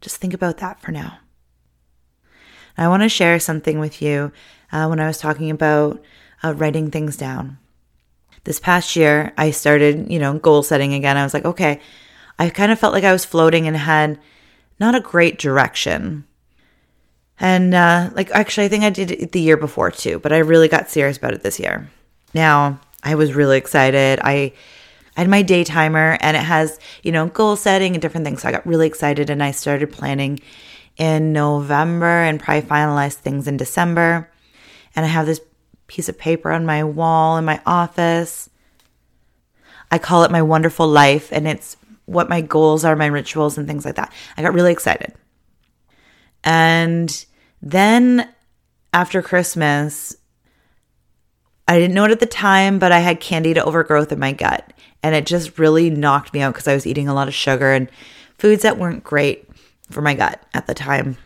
Just 0.00 0.16
think 0.16 0.32
about 0.32 0.58
that 0.58 0.80
for 0.80 0.92
now. 0.92 1.18
I 2.78 2.88
want 2.88 3.02
to 3.02 3.08
share 3.08 3.38
something 3.38 3.78
with 3.78 4.00
you 4.00 4.32
uh, 4.72 4.86
when 4.86 5.00
I 5.00 5.06
was 5.06 5.18
talking 5.18 5.50
about 5.50 6.02
uh, 6.42 6.54
writing 6.54 6.90
things 6.90 7.16
down. 7.16 7.58
This 8.44 8.58
past 8.58 8.96
year, 8.96 9.32
I 9.36 9.50
started, 9.50 10.10
you 10.10 10.18
know, 10.18 10.38
goal 10.38 10.62
setting 10.62 10.94
again. 10.94 11.16
I 11.16 11.24
was 11.24 11.34
like, 11.34 11.44
okay, 11.44 11.80
I 12.38 12.48
kind 12.48 12.72
of 12.72 12.78
felt 12.78 12.94
like 12.94 13.04
I 13.04 13.12
was 13.12 13.24
floating 13.24 13.66
and 13.66 13.76
had 13.76 14.18
not 14.80 14.94
a 14.94 15.00
great 15.00 15.38
direction. 15.38 16.24
And 17.38 17.74
uh, 17.74 18.10
like, 18.14 18.30
actually, 18.32 18.66
I 18.66 18.68
think 18.68 18.84
I 18.84 18.90
did 18.90 19.10
it 19.10 19.32
the 19.32 19.40
year 19.40 19.56
before 19.56 19.90
too, 19.90 20.18
but 20.18 20.32
I 20.32 20.38
really 20.38 20.68
got 20.68 20.90
serious 20.90 21.16
about 21.16 21.34
it 21.34 21.42
this 21.42 21.60
year. 21.60 21.88
Now, 22.34 22.80
I 23.02 23.14
was 23.14 23.34
really 23.34 23.56
excited. 23.56 24.20
I, 24.22 24.52
I 25.16 25.20
had 25.20 25.28
my 25.28 25.42
day 25.42 25.64
timer 25.64 26.18
and 26.20 26.36
it 26.36 26.42
has, 26.42 26.78
you 27.02 27.12
know, 27.12 27.28
goal 27.28 27.56
setting 27.56 27.94
and 27.94 28.02
different 28.02 28.26
things. 28.26 28.42
So 28.42 28.48
I 28.48 28.52
got 28.52 28.66
really 28.66 28.86
excited 28.86 29.30
and 29.30 29.42
I 29.42 29.52
started 29.52 29.92
planning 29.92 30.40
in 30.96 31.32
November 31.32 32.24
and 32.24 32.38
probably 32.38 32.68
finalized 32.68 33.14
things 33.14 33.48
in 33.48 33.56
December. 33.56 34.30
And 34.94 35.06
I 35.06 35.08
have 35.08 35.26
this 35.26 35.40
piece 35.86 36.08
of 36.08 36.18
paper 36.18 36.50
on 36.50 36.66
my 36.66 36.84
wall 36.84 37.38
in 37.38 37.44
my 37.44 37.60
office. 37.64 38.50
I 39.90 39.98
call 39.98 40.24
it 40.24 40.30
my 40.30 40.42
wonderful 40.42 40.86
life, 40.86 41.32
and 41.32 41.48
it's 41.48 41.76
what 42.10 42.28
my 42.28 42.40
goals 42.40 42.84
are, 42.84 42.96
my 42.96 43.06
rituals, 43.06 43.56
and 43.56 43.68
things 43.68 43.84
like 43.84 43.94
that. 43.94 44.12
I 44.36 44.42
got 44.42 44.52
really 44.52 44.72
excited. 44.72 45.14
And 46.42 47.24
then 47.62 48.28
after 48.92 49.22
Christmas, 49.22 50.16
I 51.68 51.78
didn't 51.78 51.94
know 51.94 52.04
it 52.04 52.10
at 52.10 52.18
the 52.18 52.26
time, 52.26 52.80
but 52.80 52.90
I 52.90 52.98
had 52.98 53.20
candida 53.20 53.64
overgrowth 53.64 54.10
in 54.10 54.18
my 54.18 54.32
gut. 54.32 54.72
And 55.04 55.14
it 55.14 55.24
just 55.24 55.58
really 55.58 55.88
knocked 55.88 56.34
me 56.34 56.40
out 56.40 56.52
because 56.52 56.66
I 56.66 56.74
was 56.74 56.86
eating 56.86 57.06
a 57.06 57.14
lot 57.14 57.28
of 57.28 57.34
sugar 57.34 57.72
and 57.72 57.88
foods 58.38 58.62
that 58.62 58.76
weren't 58.76 59.04
great 59.04 59.48
for 59.88 60.02
my 60.02 60.14
gut 60.14 60.44
at 60.52 60.66
the 60.66 60.74
time. 60.74 61.16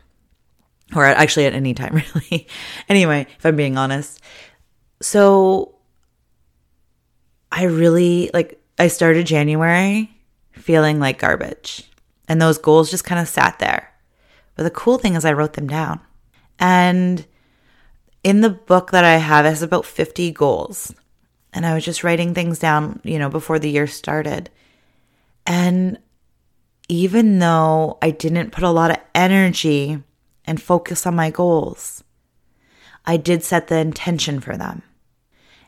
Or 0.94 1.06
actually 1.06 1.46
at 1.46 1.54
any 1.54 1.72
time, 1.72 1.94
really. 2.14 2.46
anyway, 2.90 3.26
if 3.38 3.46
I'm 3.46 3.56
being 3.56 3.78
honest. 3.78 4.20
So 5.00 5.76
I 7.50 7.64
really 7.64 8.30
like, 8.34 8.60
I 8.78 8.88
started 8.88 9.26
January 9.26 10.13
feeling 10.64 10.98
like 10.98 11.18
garbage. 11.18 11.90
And 12.26 12.40
those 12.40 12.56
goals 12.56 12.90
just 12.90 13.04
kind 13.04 13.20
of 13.20 13.28
sat 13.28 13.58
there. 13.58 13.92
But 14.54 14.62
the 14.62 14.70
cool 14.70 14.96
thing 14.96 15.14
is, 15.14 15.26
I 15.26 15.34
wrote 15.34 15.52
them 15.52 15.66
down. 15.66 16.00
And 16.58 17.26
in 18.22 18.40
the 18.40 18.48
book 18.48 18.90
that 18.92 19.04
I 19.04 19.16
have, 19.16 19.44
it 19.44 19.50
has 19.50 19.60
about 19.60 19.84
50 19.84 20.30
goals. 20.30 20.94
And 21.52 21.66
I 21.66 21.74
was 21.74 21.84
just 21.84 22.02
writing 22.02 22.32
things 22.32 22.58
down, 22.58 23.00
you 23.04 23.18
know, 23.18 23.28
before 23.28 23.58
the 23.58 23.68
year 23.68 23.86
started. 23.86 24.48
And 25.46 25.98
even 26.88 27.40
though 27.40 27.98
I 28.00 28.10
didn't 28.10 28.52
put 28.52 28.64
a 28.64 28.70
lot 28.70 28.90
of 28.90 28.96
energy 29.14 30.02
and 30.46 30.62
focus 30.62 31.06
on 31.06 31.14
my 31.14 31.28
goals, 31.28 32.02
I 33.04 33.18
did 33.18 33.44
set 33.44 33.68
the 33.68 33.76
intention 33.76 34.40
for 34.40 34.56
them. 34.56 34.82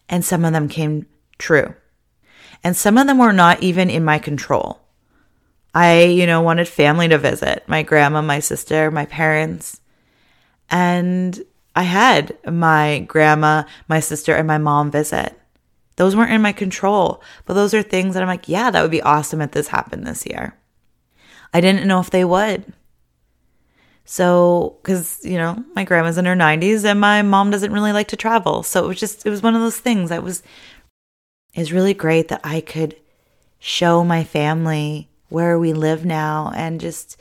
And 0.09 0.25
some 0.25 0.43
of 0.47 0.55
them 0.55 0.69
came 0.69 1.07
true. 1.37 1.75
And 2.65 2.75
some 2.75 2.97
of 2.97 3.07
them 3.07 3.19
were 3.19 3.35
not 3.35 3.63
even 3.63 3.91
in 3.91 4.07
my 4.07 4.19
control. 4.19 4.81
I, 5.77 6.05
you 6.05 6.27
know, 6.27 6.41
wanted 6.41 6.69
family 6.69 7.07
to 7.09 7.19
visit 7.19 7.63
my 7.67 7.83
grandma, 7.83 8.23
my 8.23 8.41
sister, 8.41 8.91
my 8.91 9.05
parents. 9.05 9.83
And 10.71 11.39
I 11.75 11.83
had 11.83 12.39
my 12.51 13.01
grandma, 13.01 13.65
my 13.87 14.01
sister, 14.01 14.35
and 14.35 14.47
my 14.47 14.57
mom 14.57 14.91
visit. 14.91 15.39
Those 15.97 16.17
weren't 16.17 16.33
in 16.33 16.41
my 16.41 16.53
control, 16.53 17.23
but 17.45 17.53
those 17.53 17.75
are 17.75 17.83
things 17.83 18.15
that 18.15 18.23
I'm 18.23 18.29
like, 18.29 18.49
yeah, 18.49 18.71
that 18.71 18.81
would 18.81 18.91
be 18.91 19.03
awesome 19.03 19.43
if 19.43 19.51
this 19.51 19.69
happened 19.69 20.07
this 20.07 20.25
year. 20.25 20.57
I 21.53 21.61
didn't 21.61 21.87
know 21.87 22.01
if 22.01 22.09
they 22.09 22.25
would. 22.25 22.73
So, 24.07 24.79
because, 24.81 25.21
you 25.25 25.37
know, 25.37 25.63
my 25.75 25.85
grandma's 25.85 26.17
in 26.17 26.25
her 26.25 26.35
90s 26.35 26.87
and 26.87 26.99
my 26.99 27.21
mom 27.21 27.51
doesn't 27.51 27.73
really 27.73 27.93
like 27.93 28.09
to 28.09 28.17
travel. 28.17 28.63
So 28.63 28.83
it 28.83 28.89
was 28.89 28.99
just, 28.99 29.27
it 29.27 29.31
was 29.31 29.43
one 29.43 29.55
of 29.55 29.61
those 29.61 29.79
things 29.79 30.09
that 30.09 30.23
was, 30.23 30.43
is 31.55 31.71
really 31.71 31.93
great 31.93 32.29
that 32.29 32.41
I 32.45 32.63
could 32.63 32.97
show 33.59 34.03
my 34.05 34.25
family 34.25 35.11
where 35.29 35.59
we 35.59 35.73
live 35.73 36.05
now 36.05 36.53
and 36.55 36.81
just, 36.81 37.21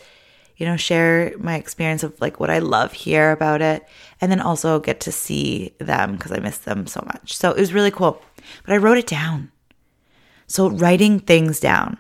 you 0.58 0.66
know, 0.66 0.78
share 0.78 1.34
my 1.38 1.56
experience 1.56 2.04
of 2.04 2.20
like 2.22 2.40
what 2.40 2.50
I 2.50 2.60
love 2.60 2.94
here 2.94 3.32
about 3.32 3.62
it. 3.62 3.86
And 4.22 4.32
then 4.32 4.40
also 4.40 4.80
get 4.80 5.00
to 5.02 5.12
see 5.12 5.74
them 5.80 6.14
because 6.14 6.32
I 6.32 6.40
miss 6.40 6.58
them 6.58 6.88
so 6.88 7.04
much. 7.06 7.36
So 7.36 7.52
it 7.52 7.60
was 7.60 7.74
really 7.74 7.92
cool. 7.92 8.22
But 8.66 8.74
I 8.74 8.78
wrote 8.78 8.98
it 8.98 9.08
down. 9.08 9.52
So 10.48 10.70
writing 10.70 11.20
things 11.20 11.60
down 11.60 11.98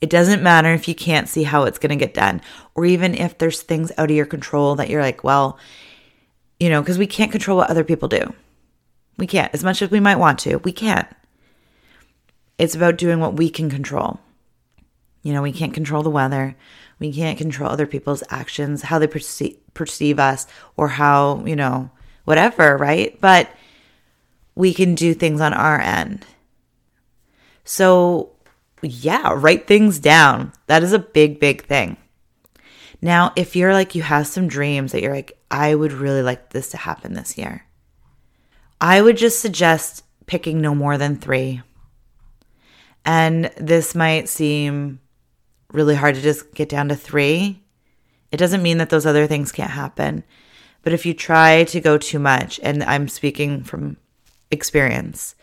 it 0.00 0.10
doesn't 0.10 0.42
matter 0.42 0.72
if 0.72 0.86
you 0.86 0.94
can't 0.94 1.28
see 1.28 1.42
how 1.42 1.64
it's 1.64 1.78
going 1.78 1.90
to 1.90 2.04
get 2.04 2.14
done, 2.14 2.40
or 2.74 2.84
even 2.84 3.14
if 3.14 3.38
there's 3.38 3.62
things 3.62 3.90
out 3.98 4.10
of 4.10 4.16
your 4.16 4.26
control 4.26 4.76
that 4.76 4.88
you're 4.88 5.02
like, 5.02 5.24
well, 5.24 5.58
you 6.60 6.68
know, 6.68 6.80
because 6.80 6.98
we 6.98 7.06
can't 7.06 7.32
control 7.32 7.56
what 7.56 7.70
other 7.70 7.84
people 7.84 8.08
do. 8.08 8.32
We 9.16 9.26
can't, 9.26 9.52
as 9.52 9.64
much 9.64 9.82
as 9.82 9.90
we 9.90 9.98
might 9.98 10.18
want 10.18 10.38
to, 10.40 10.58
we 10.58 10.72
can't. 10.72 11.08
It's 12.58 12.76
about 12.76 12.96
doing 12.96 13.18
what 13.18 13.36
we 13.36 13.50
can 13.50 13.70
control. 13.70 14.20
You 15.22 15.32
know, 15.32 15.42
we 15.42 15.52
can't 15.52 15.74
control 15.74 16.02
the 16.02 16.10
weather. 16.10 16.56
We 16.98 17.12
can't 17.12 17.38
control 17.38 17.70
other 17.70 17.86
people's 17.86 18.22
actions, 18.30 18.82
how 18.82 18.98
they 18.98 19.06
perceive, 19.06 19.56
perceive 19.74 20.18
us, 20.18 20.46
or 20.76 20.88
how, 20.88 21.44
you 21.44 21.56
know, 21.56 21.90
whatever, 22.24 22.76
right? 22.76 23.18
But 23.20 23.48
we 24.54 24.74
can 24.74 24.94
do 24.94 25.14
things 25.14 25.40
on 25.40 25.52
our 25.54 25.80
end. 25.80 26.26
So 27.64 28.32
yeah, 28.82 29.32
write 29.36 29.66
things 29.66 29.98
down. 29.98 30.52
That 30.66 30.82
is 30.82 30.92
a 30.92 30.98
big, 30.98 31.40
big 31.40 31.64
thing. 31.64 31.96
Now, 33.00 33.32
if 33.36 33.54
you're 33.54 33.72
like, 33.72 33.94
you 33.94 34.02
have 34.02 34.26
some 34.26 34.48
dreams 34.48 34.92
that 34.92 35.02
you're 35.02 35.14
like, 35.14 35.38
I 35.50 35.74
would 35.74 35.92
really 35.92 36.22
like 36.22 36.50
this 36.50 36.70
to 36.70 36.76
happen 36.76 37.14
this 37.14 37.38
year, 37.38 37.64
I 38.80 39.00
would 39.00 39.16
just 39.16 39.40
suggest 39.40 40.04
picking 40.26 40.60
no 40.60 40.74
more 40.74 40.98
than 40.98 41.16
three. 41.16 41.62
And 43.04 43.46
this 43.56 43.94
might 43.94 44.28
seem 44.28 45.00
really 45.72 45.94
hard 45.94 46.14
to 46.14 46.20
just 46.20 46.54
get 46.54 46.68
down 46.68 46.88
to 46.88 46.96
three. 46.96 47.62
It 48.30 48.36
doesn't 48.36 48.62
mean 48.62 48.78
that 48.78 48.90
those 48.90 49.06
other 49.06 49.26
things 49.26 49.52
can't 49.52 49.70
happen. 49.70 50.24
But 50.82 50.92
if 50.92 51.04
you 51.04 51.14
try 51.14 51.64
to 51.64 51.80
go 51.80 51.98
too 51.98 52.18
much, 52.18 52.60
and 52.62 52.82
I'm 52.84 53.08
speaking 53.08 53.62
from 53.64 53.96
experience, 54.50 55.34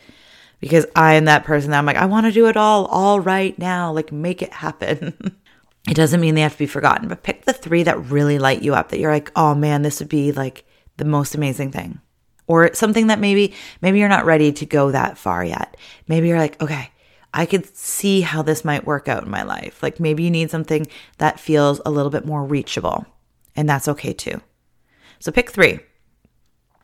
because 0.60 0.86
I 0.96 1.14
am 1.14 1.26
that 1.26 1.44
person 1.44 1.72
that 1.72 1.78
I'm 1.78 1.86
like, 1.86 1.98
I 1.98 2.06
want 2.06 2.26
to 2.26 2.32
do 2.32 2.48
it 2.48 2.58
all, 2.58 2.86
all 2.86 3.20
right 3.20 3.58
now, 3.60 3.92
like 3.92 4.12
make 4.12 4.42
it 4.42 4.54
happen. 4.54 5.38
it 5.90 5.94
doesn't 5.94 6.22
mean 6.22 6.36
they 6.36 6.42
have 6.42 6.54
to 6.54 6.58
be 6.58 6.66
forgotten, 6.66 7.08
but 7.08 7.24
pick 7.24 7.46
the 7.46 7.54
three 7.54 7.84
that 7.84 8.06
really 8.06 8.40
light 8.40 8.64
you 8.64 8.74
up 8.74 8.90
that 8.90 9.00
you're 9.00 9.12
like, 9.12 9.32
oh 9.36 9.54
man, 9.54 9.82
this 9.82 10.00
would 10.00 10.10
be 10.10 10.32
like 10.32 10.66
the 10.98 11.06
most 11.06 11.36
amazing 11.36 11.72
thing. 11.72 12.00
Or 12.48 12.74
something 12.74 13.08
that 13.08 13.20
maybe, 13.20 13.54
maybe 13.82 14.00
you're 14.00 14.08
not 14.08 14.26
ready 14.26 14.52
to 14.54 14.66
go 14.66 14.92
that 14.92 15.18
far 15.18 15.44
yet. 15.44 15.78
Maybe 16.08 16.28
you're 16.28 16.38
like, 16.38 16.62
okay, 16.62 16.92
I 17.36 17.46
could 17.46 17.76
see 17.76 18.22
how 18.22 18.42
this 18.42 18.64
might 18.64 18.88
work 18.88 19.08
out 19.08 19.24
in 19.24 19.30
my 19.30 19.44
life. 19.44 19.84
Like 19.84 20.00
maybe 20.00 20.24
you 20.24 20.32
need 20.32 20.50
something 20.50 20.88
that 21.18 21.40
feels 21.40 21.82
a 21.86 21.92
little 21.92 22.10
bit 22.10 22.26
more 22.26 22.46
reachable, 22.46 23.06
and 23.56 23.70
that's 23.70 23.90
okay 23.90 24.14
too. 24.14 24.42
So 25.20 25.32
pick 25.32 25.52
three, 25.52 25.80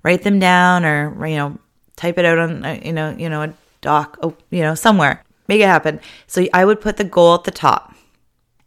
write 0.03 0.23
them 0.23 0.39
down, 0.39 0.83
or 0.85 1.25
you 1.25 1.37
know, 1.37 1.57
type 1.95 2.17
it 2.17 2.25
out 2.25 2.37
on 2.37 2.65
uh, 2.65 2.79
you 2.83 2.91
know, 2.91 3.15
you 3.17 3.29
know, 3.29 3.43
a 3.43 3.53
doc, 3.79 4.17
oh, 4.21 4.35
you 4.49 4.61
know, 4.61 4.75
somewhere. 4.75 5.23
Make 5.47 5.61
it 5.61 5.67
happen. 5.67 5.99
So 6.27 6.45
I 6.53 6.65
would 6.65 6.81
put 6.81 6.97
the 6.97 7.03
goal 7.03 7.35
at 7.35 7.45
the 7.45 7.51
top. 7.51 7.95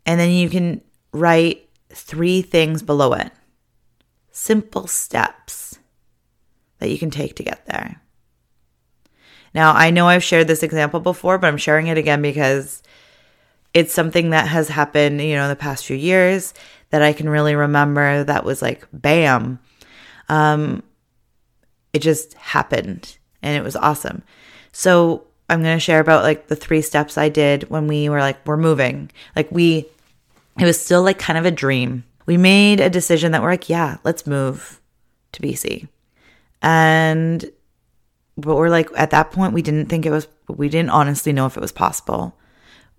And 0.06 0.20
then 0.20 0.30
you 0.30 0.50
can 0.50 0.82
write 1.12 1.68
three 1.90 2.42
things 2.42 2.82
below 2.82 3.14
it. 3.14 3.32
Simple 4.32 4.86
steps 4.86 5.78
that 6.78 6.90
you 6.90 6.98
can 6.98 7.10
take 7.10 7.36
to 7.36 7.42
get 7.42 7.64
there. 7.66 8.02
Now, 9.54 9.72
I 9.72 9.90
know 9.90 10.08
I've 10.08 10.24
shared 10.24 10.48
this 10.48 10.62
example 10.62 11.00
before, 11.00 11.38
but 11.38 11.46
I'm 11.46 11.56
sharing 11.56 11.86
it 11.86 11.98
again 11.98 12.22
because 12.22 12.82
it's 13.72 13.94
something 13.94 14.30
that 14.30 14.48
has 14.48 14.68
happened, 14.68 15.20
you 15.20 15.36
know, 15.36 15.44
in 15.44 15.48
the 15.48 15.56
past 15.56 15.86
few 15.86 15.96
years 15.96 16.54
that 16.90 17.02
I 17.02 17.12
can 17.12 17.28
really 17.28 17.54
remember 17.54 18.24
that 18.24 18.44
was 18.44 18.62
like 18.62 18.86
bam. 18.92 19.58
Um 20.28 20.82
it 21.92 22.02
just 22.02 22.34
happened 22.34 23.16
and 23.42 23.56
it 23.56 23.62
was 23.62 23.76
awesome. 23.76 24.22
So 24.72 25.24
I'm 25.48 25.62
going 25.62 25.76
to 25.76 25.80
share 25.80 26.00
about 26.00 26.24
like 26.24 26.48
the 26.48 26.56
three 26.56 26.82
steps 26.82 27.16
I 27.16 27.28
did 27.28 27.70
when 27.70 27.86
we 27.86 28.08
were 28.08 28.20
like, 28.20 28.44
we're 28.46 28.56
moving. 28.56 29.10
Like, 29.36 29.50
we, 29.52 29.86
it 30.58 30.64
was 30.64 30.80
still 30.80 31.02
like 31.02 31.18
kind 31.18 31.38
of 31.38 31.46
a 31.46 31.50
dream. 31.50 32.04
We 32.26 32.36
made 32.36 32.80
a 32.80 32.90
decision 32.90 33.32
that 33.32 33.42
we're 33.42 33.50
like, 33.50 33.68
yeah, 33.68 33.98
let's 34.02 34.26
move 34.26 34.80
to 35.32 35.42
BC. 35.42 35.88
And, 36.62 37.44
but 38.36 38.56
we're 38.56 38.68
like, 38.68 38.88
at 38.96 39.10
that 39.10 39.30
point, 39.30 39.52
we 39.52 39.62
didn't 39.62 39.86
think 39.86 40.04
it 40.04 40.10
was, 40.10 40.26
we 40.48 40.68
didn't 40.68 40.90
honestly 40.90 41.32
know 41.32 41.46
if 41.46 41.56
it 41.56 41.60
was 41.60 41.72
possible. 41.72 42.36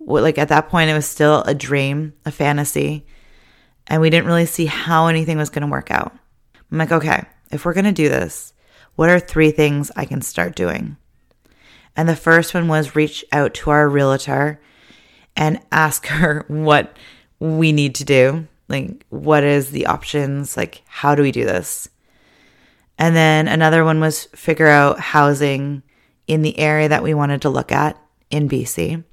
Like, 0.00 0.38
at 0.38 0.48
that 0.48 0.68
point, 0.68 0.90
it 0.90 0.94
was 0.94 1.06
still 1.06 1.42
a 1.42 1.54
dream, 1.54 2.14
a 2.24 2.30
fantasy. 2.30 3.06
And 3.86 4.00
we 4.00 4.10
didn't 4.10 4.26
really 4.26 4.46
see 4.46 4.66
how 4.66 5.06
anything 5.06 5.38
was 5.38 5.50
going 5.50 5.62
to 5.62 5.70
work 5.70 5.90
out. 5.90 6.16
I'm 6.70 6.78
like, 6.78 6.92
okay, 6.92 7.24
if 7.50 7.64
we're 7.64 7.74
going 7.74 7.84
to 7.84 7.92
do 7.92 8.08
this, 8.08 8.52
what 8.96 9.10
are 9.10 9.20
three 9.20 9.50
things 9.50 9.90
I 9.94 10.04
can 10.04 10.22
start 10.22 10.56
doing? 10.56 10.96
And 11.96 12.08
the 12.08 12.16
first 12.16 12.54
one 12.54 12.68
was 12.68 12.96
reach 12.96 13.24
out 13.32 13.54
to 13.54 13.70
our 13.70 13.88
realtor 13.88 14.60
and 15.36 15.60
ask 15.70 16.06
her 16.06 16.44
what 16.48 16.96
we 17.38 17.72
need 17.72 17.94
to 17.96 18.04
do. 18.04 18.48
Like, 18.68 19.04
what 19.10 19.44
is 19.44 19.70
the 19.70 19.86
options? 19.86 20.56
Like, 20.56 20.82
how 20.86 21.14
do 21.14 21.22
we 21.22 21.30
do 21.30 21.44
this? 21.44 21.88
And 22.98 23.14
then 23.14 23.48
another 23.48 23.84
one 23.84 24.00
was 24.00 24.24
figure 24.26 24.68
out 24.68 24.98
housing 24.98 25.82
in 26.26 26.42
the 26.42 26.58
area 26.58 26.88
that 26.88 27.02
we 27.02 27.14
wanted 27.14 27.42
to 27.42 27.50
look 27.50 27.72
at 27.72 28.00
in 28.30 28.48
BC. 28.48 29.04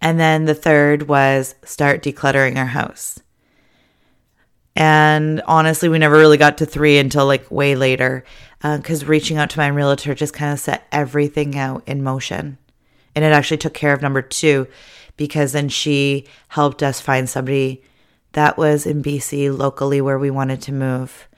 And 0.00 0.20
then 0.20 0.44
the 0.44 0.54
third 0.54 1.08
was 1.08 1.54
start 1.64 2.02
decluttering 2.02 2.56
our 2.56 2.66
house. 2.66 3.20
And 4.76 5.40
honestly, 5.46 5.88
we 5.88 5.98
never 5.98 6.16
really 6.16 6.36
got 6.36 6.58
to 6.58 6.66
three 6.66 6.98
until 6.98 7.26
like 7.26 7.50
way 7.50 7.76
later 7.76 8.24
because 8.60 9.04
uh, 9.04 9.06
reaching 9.06 9.36
out 9.36 9.50
to 9.50 9.58
my 9.58 9.68
realtor 9.68 10.14
just 10.14 10.34
kind 10.34 10.52
of 10.52 10.58
set 10.58 10.86
everything 10.90 11.56
out 11.56 11.84
in 11.86 12.02
motion. 12.02 12.58
And 13.14 13.24
it 13.24 13.32
actually 13.32 13.58
took 13.58 13.74
care 13.74 13.92
of 13.92 14.02
number 14.02 14.22
two 14.22 14.66
because 15.16 15.52
then 15.52 15.68
she 15.68 16.26
helped 16.48 16.82
us 16.82 17.00
find 17.00 17.28
somebody 17.28 17.84
that 18.32 18.56
was 18.56 18.84
in 18.84 19.02
BC 19.02 19.56
locally 19.56 20.00
where 20.00 20.18
we 20.18 20.30
wanted 20.30 20.60
to 20.62 20.72
move. 20.72 21.28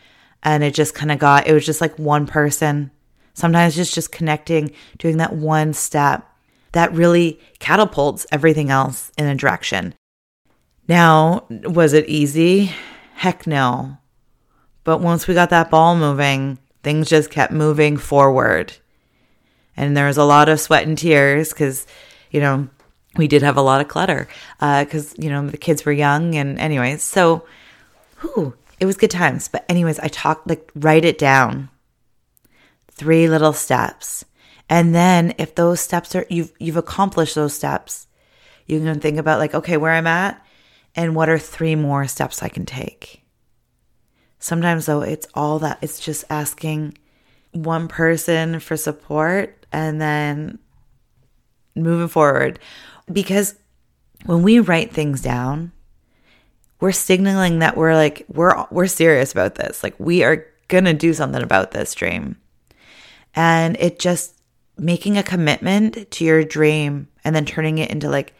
And 0.47 0.63
it 0.63 0.75
just 0.75 0.95
kind 0.95 1.11
of 1.11 1.19
got, 1.19 1.49
it 1.49 1.53
was 1.53 1.67
just 1.67 1.81
like 1.81 1.99
one 1.99 2.25
person. 2.25 2.93
Sometimes 3.35 3.75
just 3.75 3.93
just 3.93 4.13
connecting, 4.13 4.71
doing 4.97 5.17
that 5.17 5.35
one 5.35 5.75
step 5.75 6.25
that 6.71 6.93
really 6.93 7.41
catapults 7.59 8.27
everything 8.31 8.71
else 8.71 9.11
in 9.19 9.27
a 9.27 9.35
direction. 9.35 9.93
Now, 10.87 11.47
was 11.51 11.95
it 11.95 12.09
easy? 12.09 12.73
Heck 13.15 13.49
no. 13.49 13.99
But 14.85 15.01
once 15.01 15.27
we 15.27 15.35
got 15.35 15.51
that 15.51 15.69
ball 15.69 15.97
moving, 15.97 16.61
things 16.85 17.09
just 17.09 17.29
kept 17.29 17.53
moving 17.53 17.97
forward. 17.97 18.73
And 19.77 19.97
there 19.97 20.07
was 20.07 20.17
a 20.17 20.25
lot 20.25 20.49
of 20.49 20.61
sweat 20.61 20.87
and 20.87 20.97
tears 20.97 21.49
because, 21.49 21.89
you 22.31 22.39
know, 22.39 22.69
we 23.17 23.27
did 23.27 23.43
have 23.43 23.57
a 23.57 23.63
lot 23.63 23.81
of 23.81 23.89
clutter 23.89 24.29
because, 24.61 25.13
uh, 25.13 25.17
you 25.19 25.29
know, 25.29 25.45
the 25.49 25.57
kids 25.57 25.85
were 25.85 25.91
young. 25.91 26.37
And, 26.37 26.57
anyways, 26.61 27.03
so, 27.03 27.45
whew, 28.21 28.55
it 28.79 28.87
was 28.87 28.97
good 28.97 29.11
times. 29.11 29.49
But, 29.49 29.65
anyways, 29.69 29.99
I 29.99 30.09
talked, 30.09 30.49
like, 30.49 30.71
write 30.75 31.05
it 31.05 31.19
down. 31.19 31.71
Three 32.91 33.29
little 33.29 33.53
steps. 33.53 34.25
And 34.69 34.95
then 34.95 35.35
if 35.39 35.55
those 35.55 35.81
steps 35.81 36.15
are, 36.15 36.27
you've, 36.29 36.53
you've 36.59 36.77
accomplished 36.77 37.35
those 37.35 37.55
steps, 37.55 38.07
you 38.67 38.81
can 38.81 39.01
think 39.01 39.19
about, 39.19 39.39
like, 39.39 39.55
okay, 39.55 39.77
where 39.77 39.93
I'm 39.93 40.07
at 40.07 40.45
and 40.95 41.15
what 41.15 41.29
are 41.29 41.39
three 41.39 41.77
more 41.77 42.07
steps 42.07 42.43
I 42.43 42.49
can 42.49 42.67
take? 42.67 43.23
Sometimes, 44.39 44.87
though, 44.87 45.03
it's 45.03 45.27
all 45.35 45.59
that 45.61 45.79
it's 45.83 46.01
just 46.01 46.25
asking 46.31 46.99
one 47.53 47.89
person 47.89 48.61
for 48.61 48.77
support 48.77 49.67
and 49.73 50.01
then 50.01 50.59
moving 51.75 52.09
forward. 52.09 52.59
Because 53.11 53.55
when 54.25 54.43
we 54.43 54.61
write 54.61 54.93
things 54.93 55.21
down, 55.21 55.73
we're 56.87 56.93
signaling 56.93 57.59
that 57.59 57.77
we're 57.77 57.97
like 57.97 58.25
we're 58.33 58.65
we're 58.71 58.87
serious 58.87 59.33
about 59.33 59.57
this. 59.57 59.83
Like 59.83 59.99
we 59.99 60.23
are 60.23 60.47
going 60.69 60.85
to 60.85 60.95
do 60.95 61.13
something 61.15 61.43
about 61.43 61.73
this 61.73 61.93
dream. 61.97 62.37
And 63.35 63.77
it 63.81 63.99
just 63.99 64.41
making 64.79 65.19
a 65.19 65.25
commitment 65.25 66.09
to 66.13 66.25
your 66.25 66.45
dream 66.45 67.09
and 67.25 67.35
then 67.35 67.45
turning 67.45 67.79
it 67.79 67.91
into 67.91 68.09
like 68.09 68.35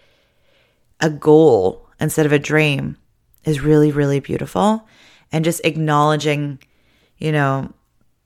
a 1.01 1.11
goal 1.11 1.89
instead 1.99 2.25
of 2.25 2.31
a 2.31 2.39
dream 2.39 2.97
is 3.45 3.63
really, 3.63 3.91
really 3.91 4.21
beautiful. 4.21 4.87
And 5.33 5.45
just 5.45 5.61
acknowledging, 5.65 6.61
you 7.19 7.33
know, 7.33 7.73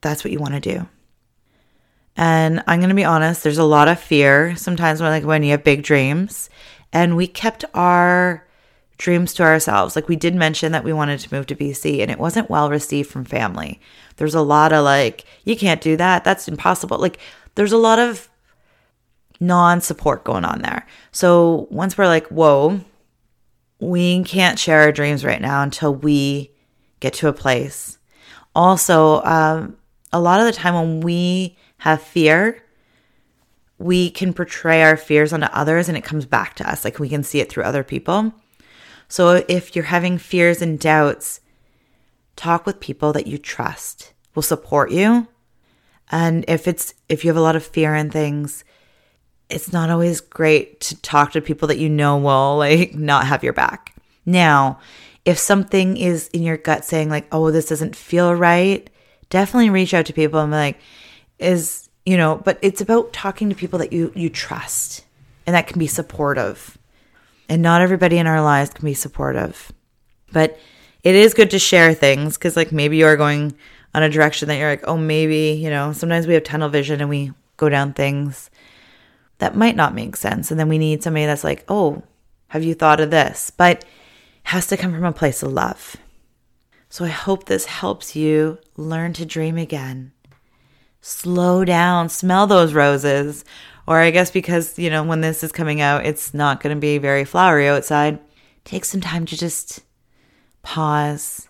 that's 0.03 0.23
what 0.23 0.35
you 0.35 0.39
want 0.39 0.53
to 0.53 0.61
do. 0.61 0.87
And 2.19 2.63
I'm 2.67 2.81
going 2.81 2.91
to 2.91 2.95
be 2.95 3.07
honest, 3.07 3.43
there's 3.43 3.57
a 3.57 3.65
lot 3.65 3.89
of 3.89 3.99
fear 3.99 4.55
sometimes 4.57 5.01
when 5.01 5.13
like 5.13 5.25
when 5.25 5.43
you 5.43 5.53
have 5.53 5.65
big 5.65 5.83
dreams 5.83 6.51
and 6.93 7.17
we 7.17 7.27
kept 7.27 7.65
our 7.73 8.47
dreams 9.01 9.33
to 9.35 9.43
ourselves. 9.43 9.97
Like 9.97 10.09
we 10.09 10.17
did 10.17 10.35
mention 10.35 10.73
that 10.73 10.85
we 10.85 10.93
wanted 10.93 11.21
to 11.21 11.35
move 11.35 11.47
to 11.47 11.57
BC 11.57 12.01
and 12.01 12.11
it 12.11 12.19
wasn't 12.19 12.51
well 12.51 12.71
received 12.71 13.11
from 13.11 13.25
family. 13.25 13.81
There's 14.17 14.35
a 14.35 14.43
lot 14.43 14.73
of 14.73 14.85
like 14.85 15.25
you 15.45 15.57
can't 15.57 15.81
do 15.81 15.97
that. 15.97 16.23
That's 16.23 16.47
impossible. 16.47 16.99
Like 16.99 17.19
there's 17.55 17.73
a 17.73 17.79
lot 17.79 17.99
of 17.99 18.29
non-support 19.41 20.23
going 20.23 20.45
on 20.45 20.61
there. 20.61 20.87
So 21.13 21.67
once 21.71 21.97
we're 21.97 22.07
like, 22.07 22.27
"Whoa, 22.27 22.81
we 23.81 24.23
can't 24.25 24.59
share 24.59 24.83
our 24.83 24.93
dreams 24.93 25.25
right 25.25 25.41
now 25.41 25.63
until 25.63 25.95
we 25.95 26.53
get 27.01 27.15
to 27.15 27.29
a 27.29 27.33
place. 27.33 27.99
Also, 28.55 29.23
um, 29.23 29.77
a 30.13 30.21
lot 30.21 30.41
of 30.41 30.47
the 30.47 30.53
time 30.53 30.75
when 30.75 31.01
we 31.01 31.57
have 31.79 32.03
fear, 32.03 32.63
we 33.79 34.11
can 34.11 34.35
portray 34.35 34.83
our 34.83 34.97
fears 34.97 35.33
onto 35.33 35.47
others 35.47 35.89
and 35.89 35.97
it 35.97 36.05
comes 36.05 36.27
back 36.27 36.55
to 36.57 36.71
us. 36.71 36.85
Like 36.85 36.99
we 36.99 37.09
can 37.09 37.23
see 37.23 37.41
it 37.41 37.51
through 37.51 37.65
other 37.65 37.83
people. 37.83 38.35
So 39.11 39.43
if 39.49 39.75
you're 39.75 39.87
having 39.87 40.19
fears 40.19 40.63
and 40.63 40.79
doubts, 40.79 41.41
talk 42.37 42.65
with 42.65 42.79
people 42.79 43.13
that 43.13 43.27
you 43.27 43.39
trust 43.39 44.15
will 44.37 44.43
support 44.43 44.93
you. 44.93 45.27
And 46.13 46.45
if 46.47 46.69
it's 46.69 46.95
if 47.09 47.25
you 47.25 47.29
have 47.29 47.37
a 47.37 47.43
lot 47.43 47.57
of 47.57 47.67
fear 47.67 47.93
and 47.93 48.13
things, 48.13 48.65
it's 49.49 49.73
not 49.73 49.91
always 49.91 50.21
great 50.21 50.81
to 50.83 50.97
talk 51.03 51.33
to 51.33 51.41
people 51.41 51.67
that 51.69 51.79
you 51.79 51.89
know 51.89 52.19
will 52.19 52.57
like 52.57 52.95
not 53.11 53.27
have 53.27 53.43
your 53.43 53.53
back. 53.53 53.97
Now, 54.25 54.79
if 55.25 55.39
something 55.39 55.97
is 55.97 56.29
in 56.29 56.45
your 56.45 56.57
gut 56.57 56.85
saying 56.85 57.11
like, 57.11 57.27
"Oh, 57.33 57.51
this 57.51 57.67
doesn't 57.67 57.97
feel 57.97 58.33
right," 58.33 58.89
definitely 59.29 59.71
reach 59.71 59.93
out 59.93 60.07
to 60.07 60.13
people 60.13 60.39
and 60.39 60.53
be 60.53 60.57
like, 60.57 60.79
"Is 61.41 61.89
you 62.07 62.17
know?" 62.17 62.41
But 62.45 62.61
it's 62.63 62.81
about 62.81 63.13
talking 63.13 63.49
to 63.49 63.57
people 63.57 63.81
that 63.81 63.93
you 63.93 64.13
you 64.15 64.31
trust 64.31 65.05
and 65.47 65.57
that 65.57 65.67
can 65.67 65.81
be 65.81 65.89
supportive. 65.89 66.79
And 67.51 67.61
not 67.61 67.83
everybody 67.83 68.17
in 68.17 68.27
our 68.27 68.41
lives 68.41 68.71
can 68.71 68.87
be 68.87 68.95
supportive, 68.95 69.71
but 70.33 70.59
it 71.03 71.15
is 71.15 71.35
good 71.35 71.51
to 71.51 71.59
share 71.59 71.93
things 71.93 72.39
because 72.39 72.57
like 72.57 72.73
maybe 72.73 72.97
you 72.97 73.05
are 73.07 73.17
going 73.17 73.55
on 73.93 74.03
a 74.03 74.09
direction 74.09 74.49
that 74.49 74.57
you're 74.57 74.71
like, 74.71 74.85
"Oh, 74.87 74.97
maybe 74.97 75.59
you 75.61 75.69
know." 75.69 75.93
Sometimes 75.93 76.27
we 76.27 76.35
have 76.35 76.45
tunnel 76.45 76.69
vision 76.71 77.01
and 77.01 77.11
we 77.11 77.33
go 77.59 77.69
down 77.69 77.93
things 77.93 78.51
that 79.41 79.57
might 79.57 79.75
not 79.75 79.95
make 79.95 80.17
sense. 80.17 80.51
And 80.51 80.61
then 80.61 80.69
we 80.69 80.79
need 80.79 81.03
somebody 81.03 81.27
that's 81.27 81.45
like, 81.45 81.65
oh, 81.69 82.03
have 82.49 82.63
you 82.63 82.75
thought 82.75 83.01
of 83.01 83.11
this? 83.11 83.51
But 83.51 83.79
it 83.79 83.87
has 84.45 84.67
to 84.69 84.77
come 84.77 84.93
from 84.93 85.05
a 85.05 85.13
place 85.13 85.43
of 85.43 85.53
love. 85.53 85.97
So 86.89 87.05
I 87.05 87.09
hope 87.09 87.45
this 87.45 87.67
helps 87.67 88.15
you 88.15 88.59
learn 88.77 89.13
to 89.15 89.27
dream 89.27 89.57
again. 89.57 90.13
Slow 91.01 91.65
down, 91.65 92.09
smell 92.09 92.47
those 92.47 92.75
roses. 92.75 93.45
Or 93.87 93.99
I 93.99 94.11
guess 94.11 94.31
because, 94.31 94.79
you 94.79 94.91
know, 94.91 95.03
when 95.03 95.21
this 95.21 95.43
is 95.43 95.53
coming 95.53 95.81
out, 95.81 96.07
it's 96.07 96.33
not 96.33 96.63
going 96.63 96.77
to 96.77 96.81
be 96.81 96.99
very 96.99 97.25
flowery 97.25 97.69
outside. 97.69 98.19
Take 98.65 98.85
some 98.85 99.01
time 99.01 99.27
to 99.27 99.37
just 99.37 99.81
pause 100.63 101.49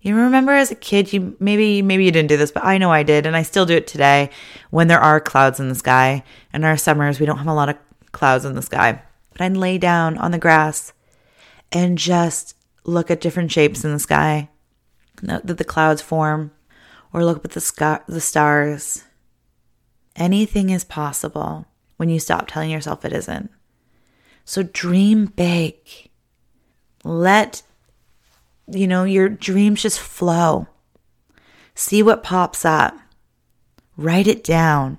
you 0.00 0.14
remember 0.14 0.52
as 0.52 0.70
a 0.70 0.76
kid, 0.76 1.12
you 1.12 1.36
maybe 1.40 1.82
maybe 1.82 2.04
you 2.04 2.12
didn't 2.12 2.28
do 2.28 2.36
this, 2.36 2.52
but 2.52 2.64
I 2.64 2.78
know 2.78 2.90
I 2.90 3.02
did, 3.02 3.26
and 3.26 3.36
I 3.36 3.42
still 3.42 3.66
do 3.66 3.76
it 3.76 3.86
today. 3.86 4.30
When 4.70 4.88
there 4.88 5.00
are 5.00 5.20
clouds 5.20 5.58
in 5.58 5.68
the 5.68 5.74
sky, 5.74 6.22
in 6.52 6.64
our 6.64 6.76
summers 6.76 7.18
we 7.18 7.26
don't 7.26 7.38
have 7.38 7.46
a 7.46 7.54
lot 7.54 7.68
of 7.68 7.76
clouds 8.12 8.44
in 8.44 8.54
the 8.54 8.62
sky, 8.62 9.02
but 9.32 9.40
I'd 9.40 9.56
lay 9.56 9.76
down 9.76 10.16
on 10.18 10.30
the 10.30 10.38
grass 10.38 10.92
and 11.72 11.98
just 11.98 12.54
look 12.84 13.10
at 13.10 13.20
different 13.20 13.50
shapes 13.50 13.84
in 13.84 13.92
the 13.92 13.98
sky 13.98 14.48
that 15.22 15.46
the 15.46 15.64
clouds 15.64 16.00
form, 16.00 16.52
or 17.12 17.24
look 17.24 17.38
up 17.38 17.44
at 17.46 17.50
the 17.52 17.60
sky, 17.60 18.00
the 18.06 18.20
stars. 18.20 19.04
Anything 20.18 20.68
is 20.68 20.84
possible 20.84 21.66
when 21.96 22.10
you 22.10 22.20
stop 22.20 22.48
telling 22.48 22.70
yourself 22.70 23.04
it 23.04 23.12
isn't. 23.14 23.50
So 24.44 24.62
dream 24.62 25.26
big. 25.26 25.76
Let 27.04 27.62
you 28.66 28.86
know, 28.86 29.04
your 29.04 29.28
dreams 29.28 29.82
just 29.82 30.00
flow. 30.00 30.66
See 31.74 32.02
what 32.02 32.22
pops 32.22 32.64
up. 32.64 32.94
Write 33.96 34.26
it 34.26 34.44
down. 34.44 34.98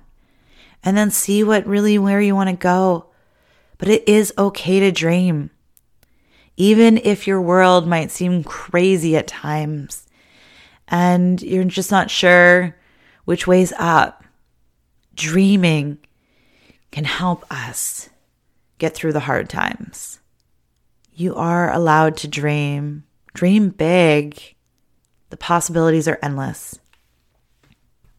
And 0.82 0.96
then 0.96 1.10
see 1.10 1.44
what 1.44 1.66
really 1.66 1.98
where 1.98 2.20
you 2.20 2.34
want 2.34 2.50
to 2.50 2.56
go. 2.56 3.10
But 3.78 3.88
it 3.88 4.08
is 4.08 4.32
okay 4.38 4.80
to 4.80 4.90
dream. 4.90 5.50
Even 6.56 6.98
if 6.98 7.26
your 7.26 7.40
world 7.40 7.86
might 7.86 8.10
seem 8.10 8.42
crazy 8.42 9.16
at 9.16 9.26
times 9.26 10.06
and 10.88 11.40
you're 11.40 11.64
just 11.64 11.90
not 11.90 12.10
sure 12.10 12.76
which 13.24 13.46
way's 13.46 13.72
up. 13.78 14.19
Dreaming 15.20 15.98
can 16.90 17.04
help 17.04 17.44
us 17.50 18.08
get 18.78 18.94
through 18.94 19.12
the 19.12 19.20
hard 19.20 19.50
times. 19.50 20.18
You 21.12 21.34
are 21.34 21.70
allowed 21.70 22.16
to 22.18 22.28
dream, 22.28 23.04
dream 23.34 23.68
big. 23.68 24.40
The 25.28 25.36
possibilities 25.36 26.08
are 26.08 26.18
endless. 26.22 26.78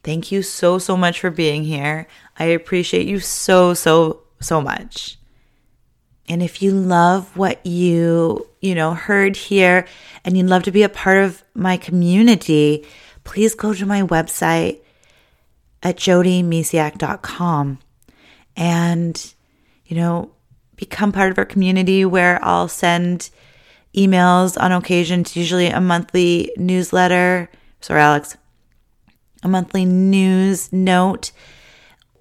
Thank 0.04 0.32
you 0.32 0.44
so, 0.44 0.78
so 0.78 0.96
much 0.96 1.20
for 1.20 1.32
being 1.32 1.64
here. 1.64 2.06
I 2.38 2.46
appreciate 2.46 3.08
you 3.08 3.20
so, 3.20 3.74
so, 3.74 4.22
so 4.40 4.62
much. 4.62 5.18
And 6.30 6.44
if 6.44 6.62
you 6.62 6.72
love 6.72 7.36
what 7.36 7.66
you, 7.66 8.48
you 8.60 8.76
know, 8.76 8.94
heard 8.94 9.36
here 9.36 9.88
and 10.24 10.38
you'd 10.38 10.46
love 10.46 10.62
to 10.64 10.72
be 10.72 10.84
a 10.84 10.90
part 10.90 11.24
of 11.24 11.44
my 11.56 11.78
community, 11.78 12.86
please 13.24 13.56
go 13.56 13.74
to 13.74 13.88
my 13.88 14.04
website 14.04 14.82
at 15.84 15.98
jodymisiak.com 15.98 17.80
and, 18.56 19.34
you 19.86 19.96
know, 19.96 20.32
become 20.76 21.12
part 21.12 21.32
of 21.32 21.38
our 21.38 21.46
community 21.46 22.06
where 22.06 22.44
I'll 22.44 22.68
send 22.68 23.30
emails 23.96 24.62
on 24.62 24.72
occasion. 24.72 25.22
It's 25.22 25.36
usually 25.36 25.68
a 25.68 25.82
monthly 25.82 26.52
newsletter. 26.58 27.50
Sorry, 27.82 28.02
Alex. 28.02 28.38
A 29.44 29.48
monthly 29.48 29.86
news 29.86 30.72
note. 30.72 31.32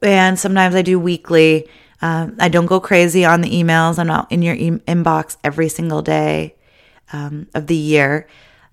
And 0.03 0.39
sometimes 0.39 0.75
I 0.75 0.83
do 0.83 0.99
weekly. 0.99 1.69
Um, 2.03 2.37
I 2.39 2.49
don't 2.49 2.67
go 2.67 2.81
crazy 2.81 3.25
on 3.25 3.43
the 3.43 3.51
emails. 3.51 3.99
I'm 3.99 4.07
not 4.07 4.31
in 4.33 4.43
your 4.43 4.55
e- 4.55 4.71
inbox 4.71 5.37
every 5.45 5.69
single 5.69 6.01
day 6.01 6.57
um, 7.13 7.49
of 7.55 7.67
the 7.67 7.77
year. 7.77 8.27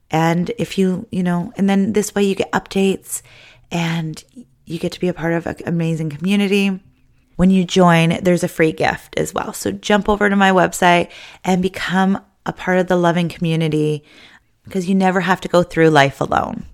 And 0.10 0.50
if 0.58 0.78
you, 0.78 1.08
you 1.12 1.24
know, 1.24 1.52
and 1.58 1.70
then 1.70 1.92
this 1.94 2.16
way 2.16 2.24
you 2.24 2.36
get 2.36 2.52
updates 2.54 3.22
and 3.70 4.24
you 4.68 4.78
get 4.78 4.92
to 4.92 5.00
be 5.00 5.08
a 5.08 5.14
part 5.14 5.34
of 5.34 5.48
an 5.48 5.56
amazing 5.66 6.10
community. 6.10 6.80
When 7.38 7.50
you 7.50 7.64
join, 7.64 8.22
there's 8.22 8.44
a 8.44 8.50
free 8.50 8.74
gift 8.74 9.18
as 9.18 9.34
well. 9.34 9.54
So 9.54 9.72
jump 9.72 10.10
over 10.10 10.30
to 10.30 10.36
my 10.36 10.52
website 10.52 11.10
and 11.44 11.62
become 11.62 12.22
a 12.46 12.54
part 12.54 12.80
of 12.80 12.88
the 12.88 12.96
loving 12.96 13.30
community 13.30 14.04
because 14.64 14.90
you 14.90 14.96
never 14.96 15.22
have 15.22 15.42
to 15.42 15.48
go 15.48 15.64
through 15.64 15.90
life 15.90 16.20
alone. 16.20 16.66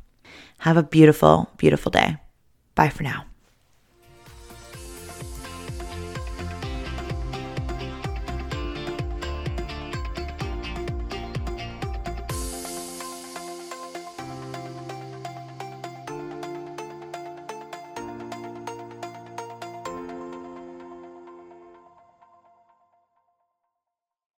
Have 0.60 0.78
a 0.78 0.84
beautiful, 0.84 1.52
beautiful 1.58 1.92
day. 1.92 2.18
Bye 2.76 2.90
for 2.90 3.04
now. 3.04 3.26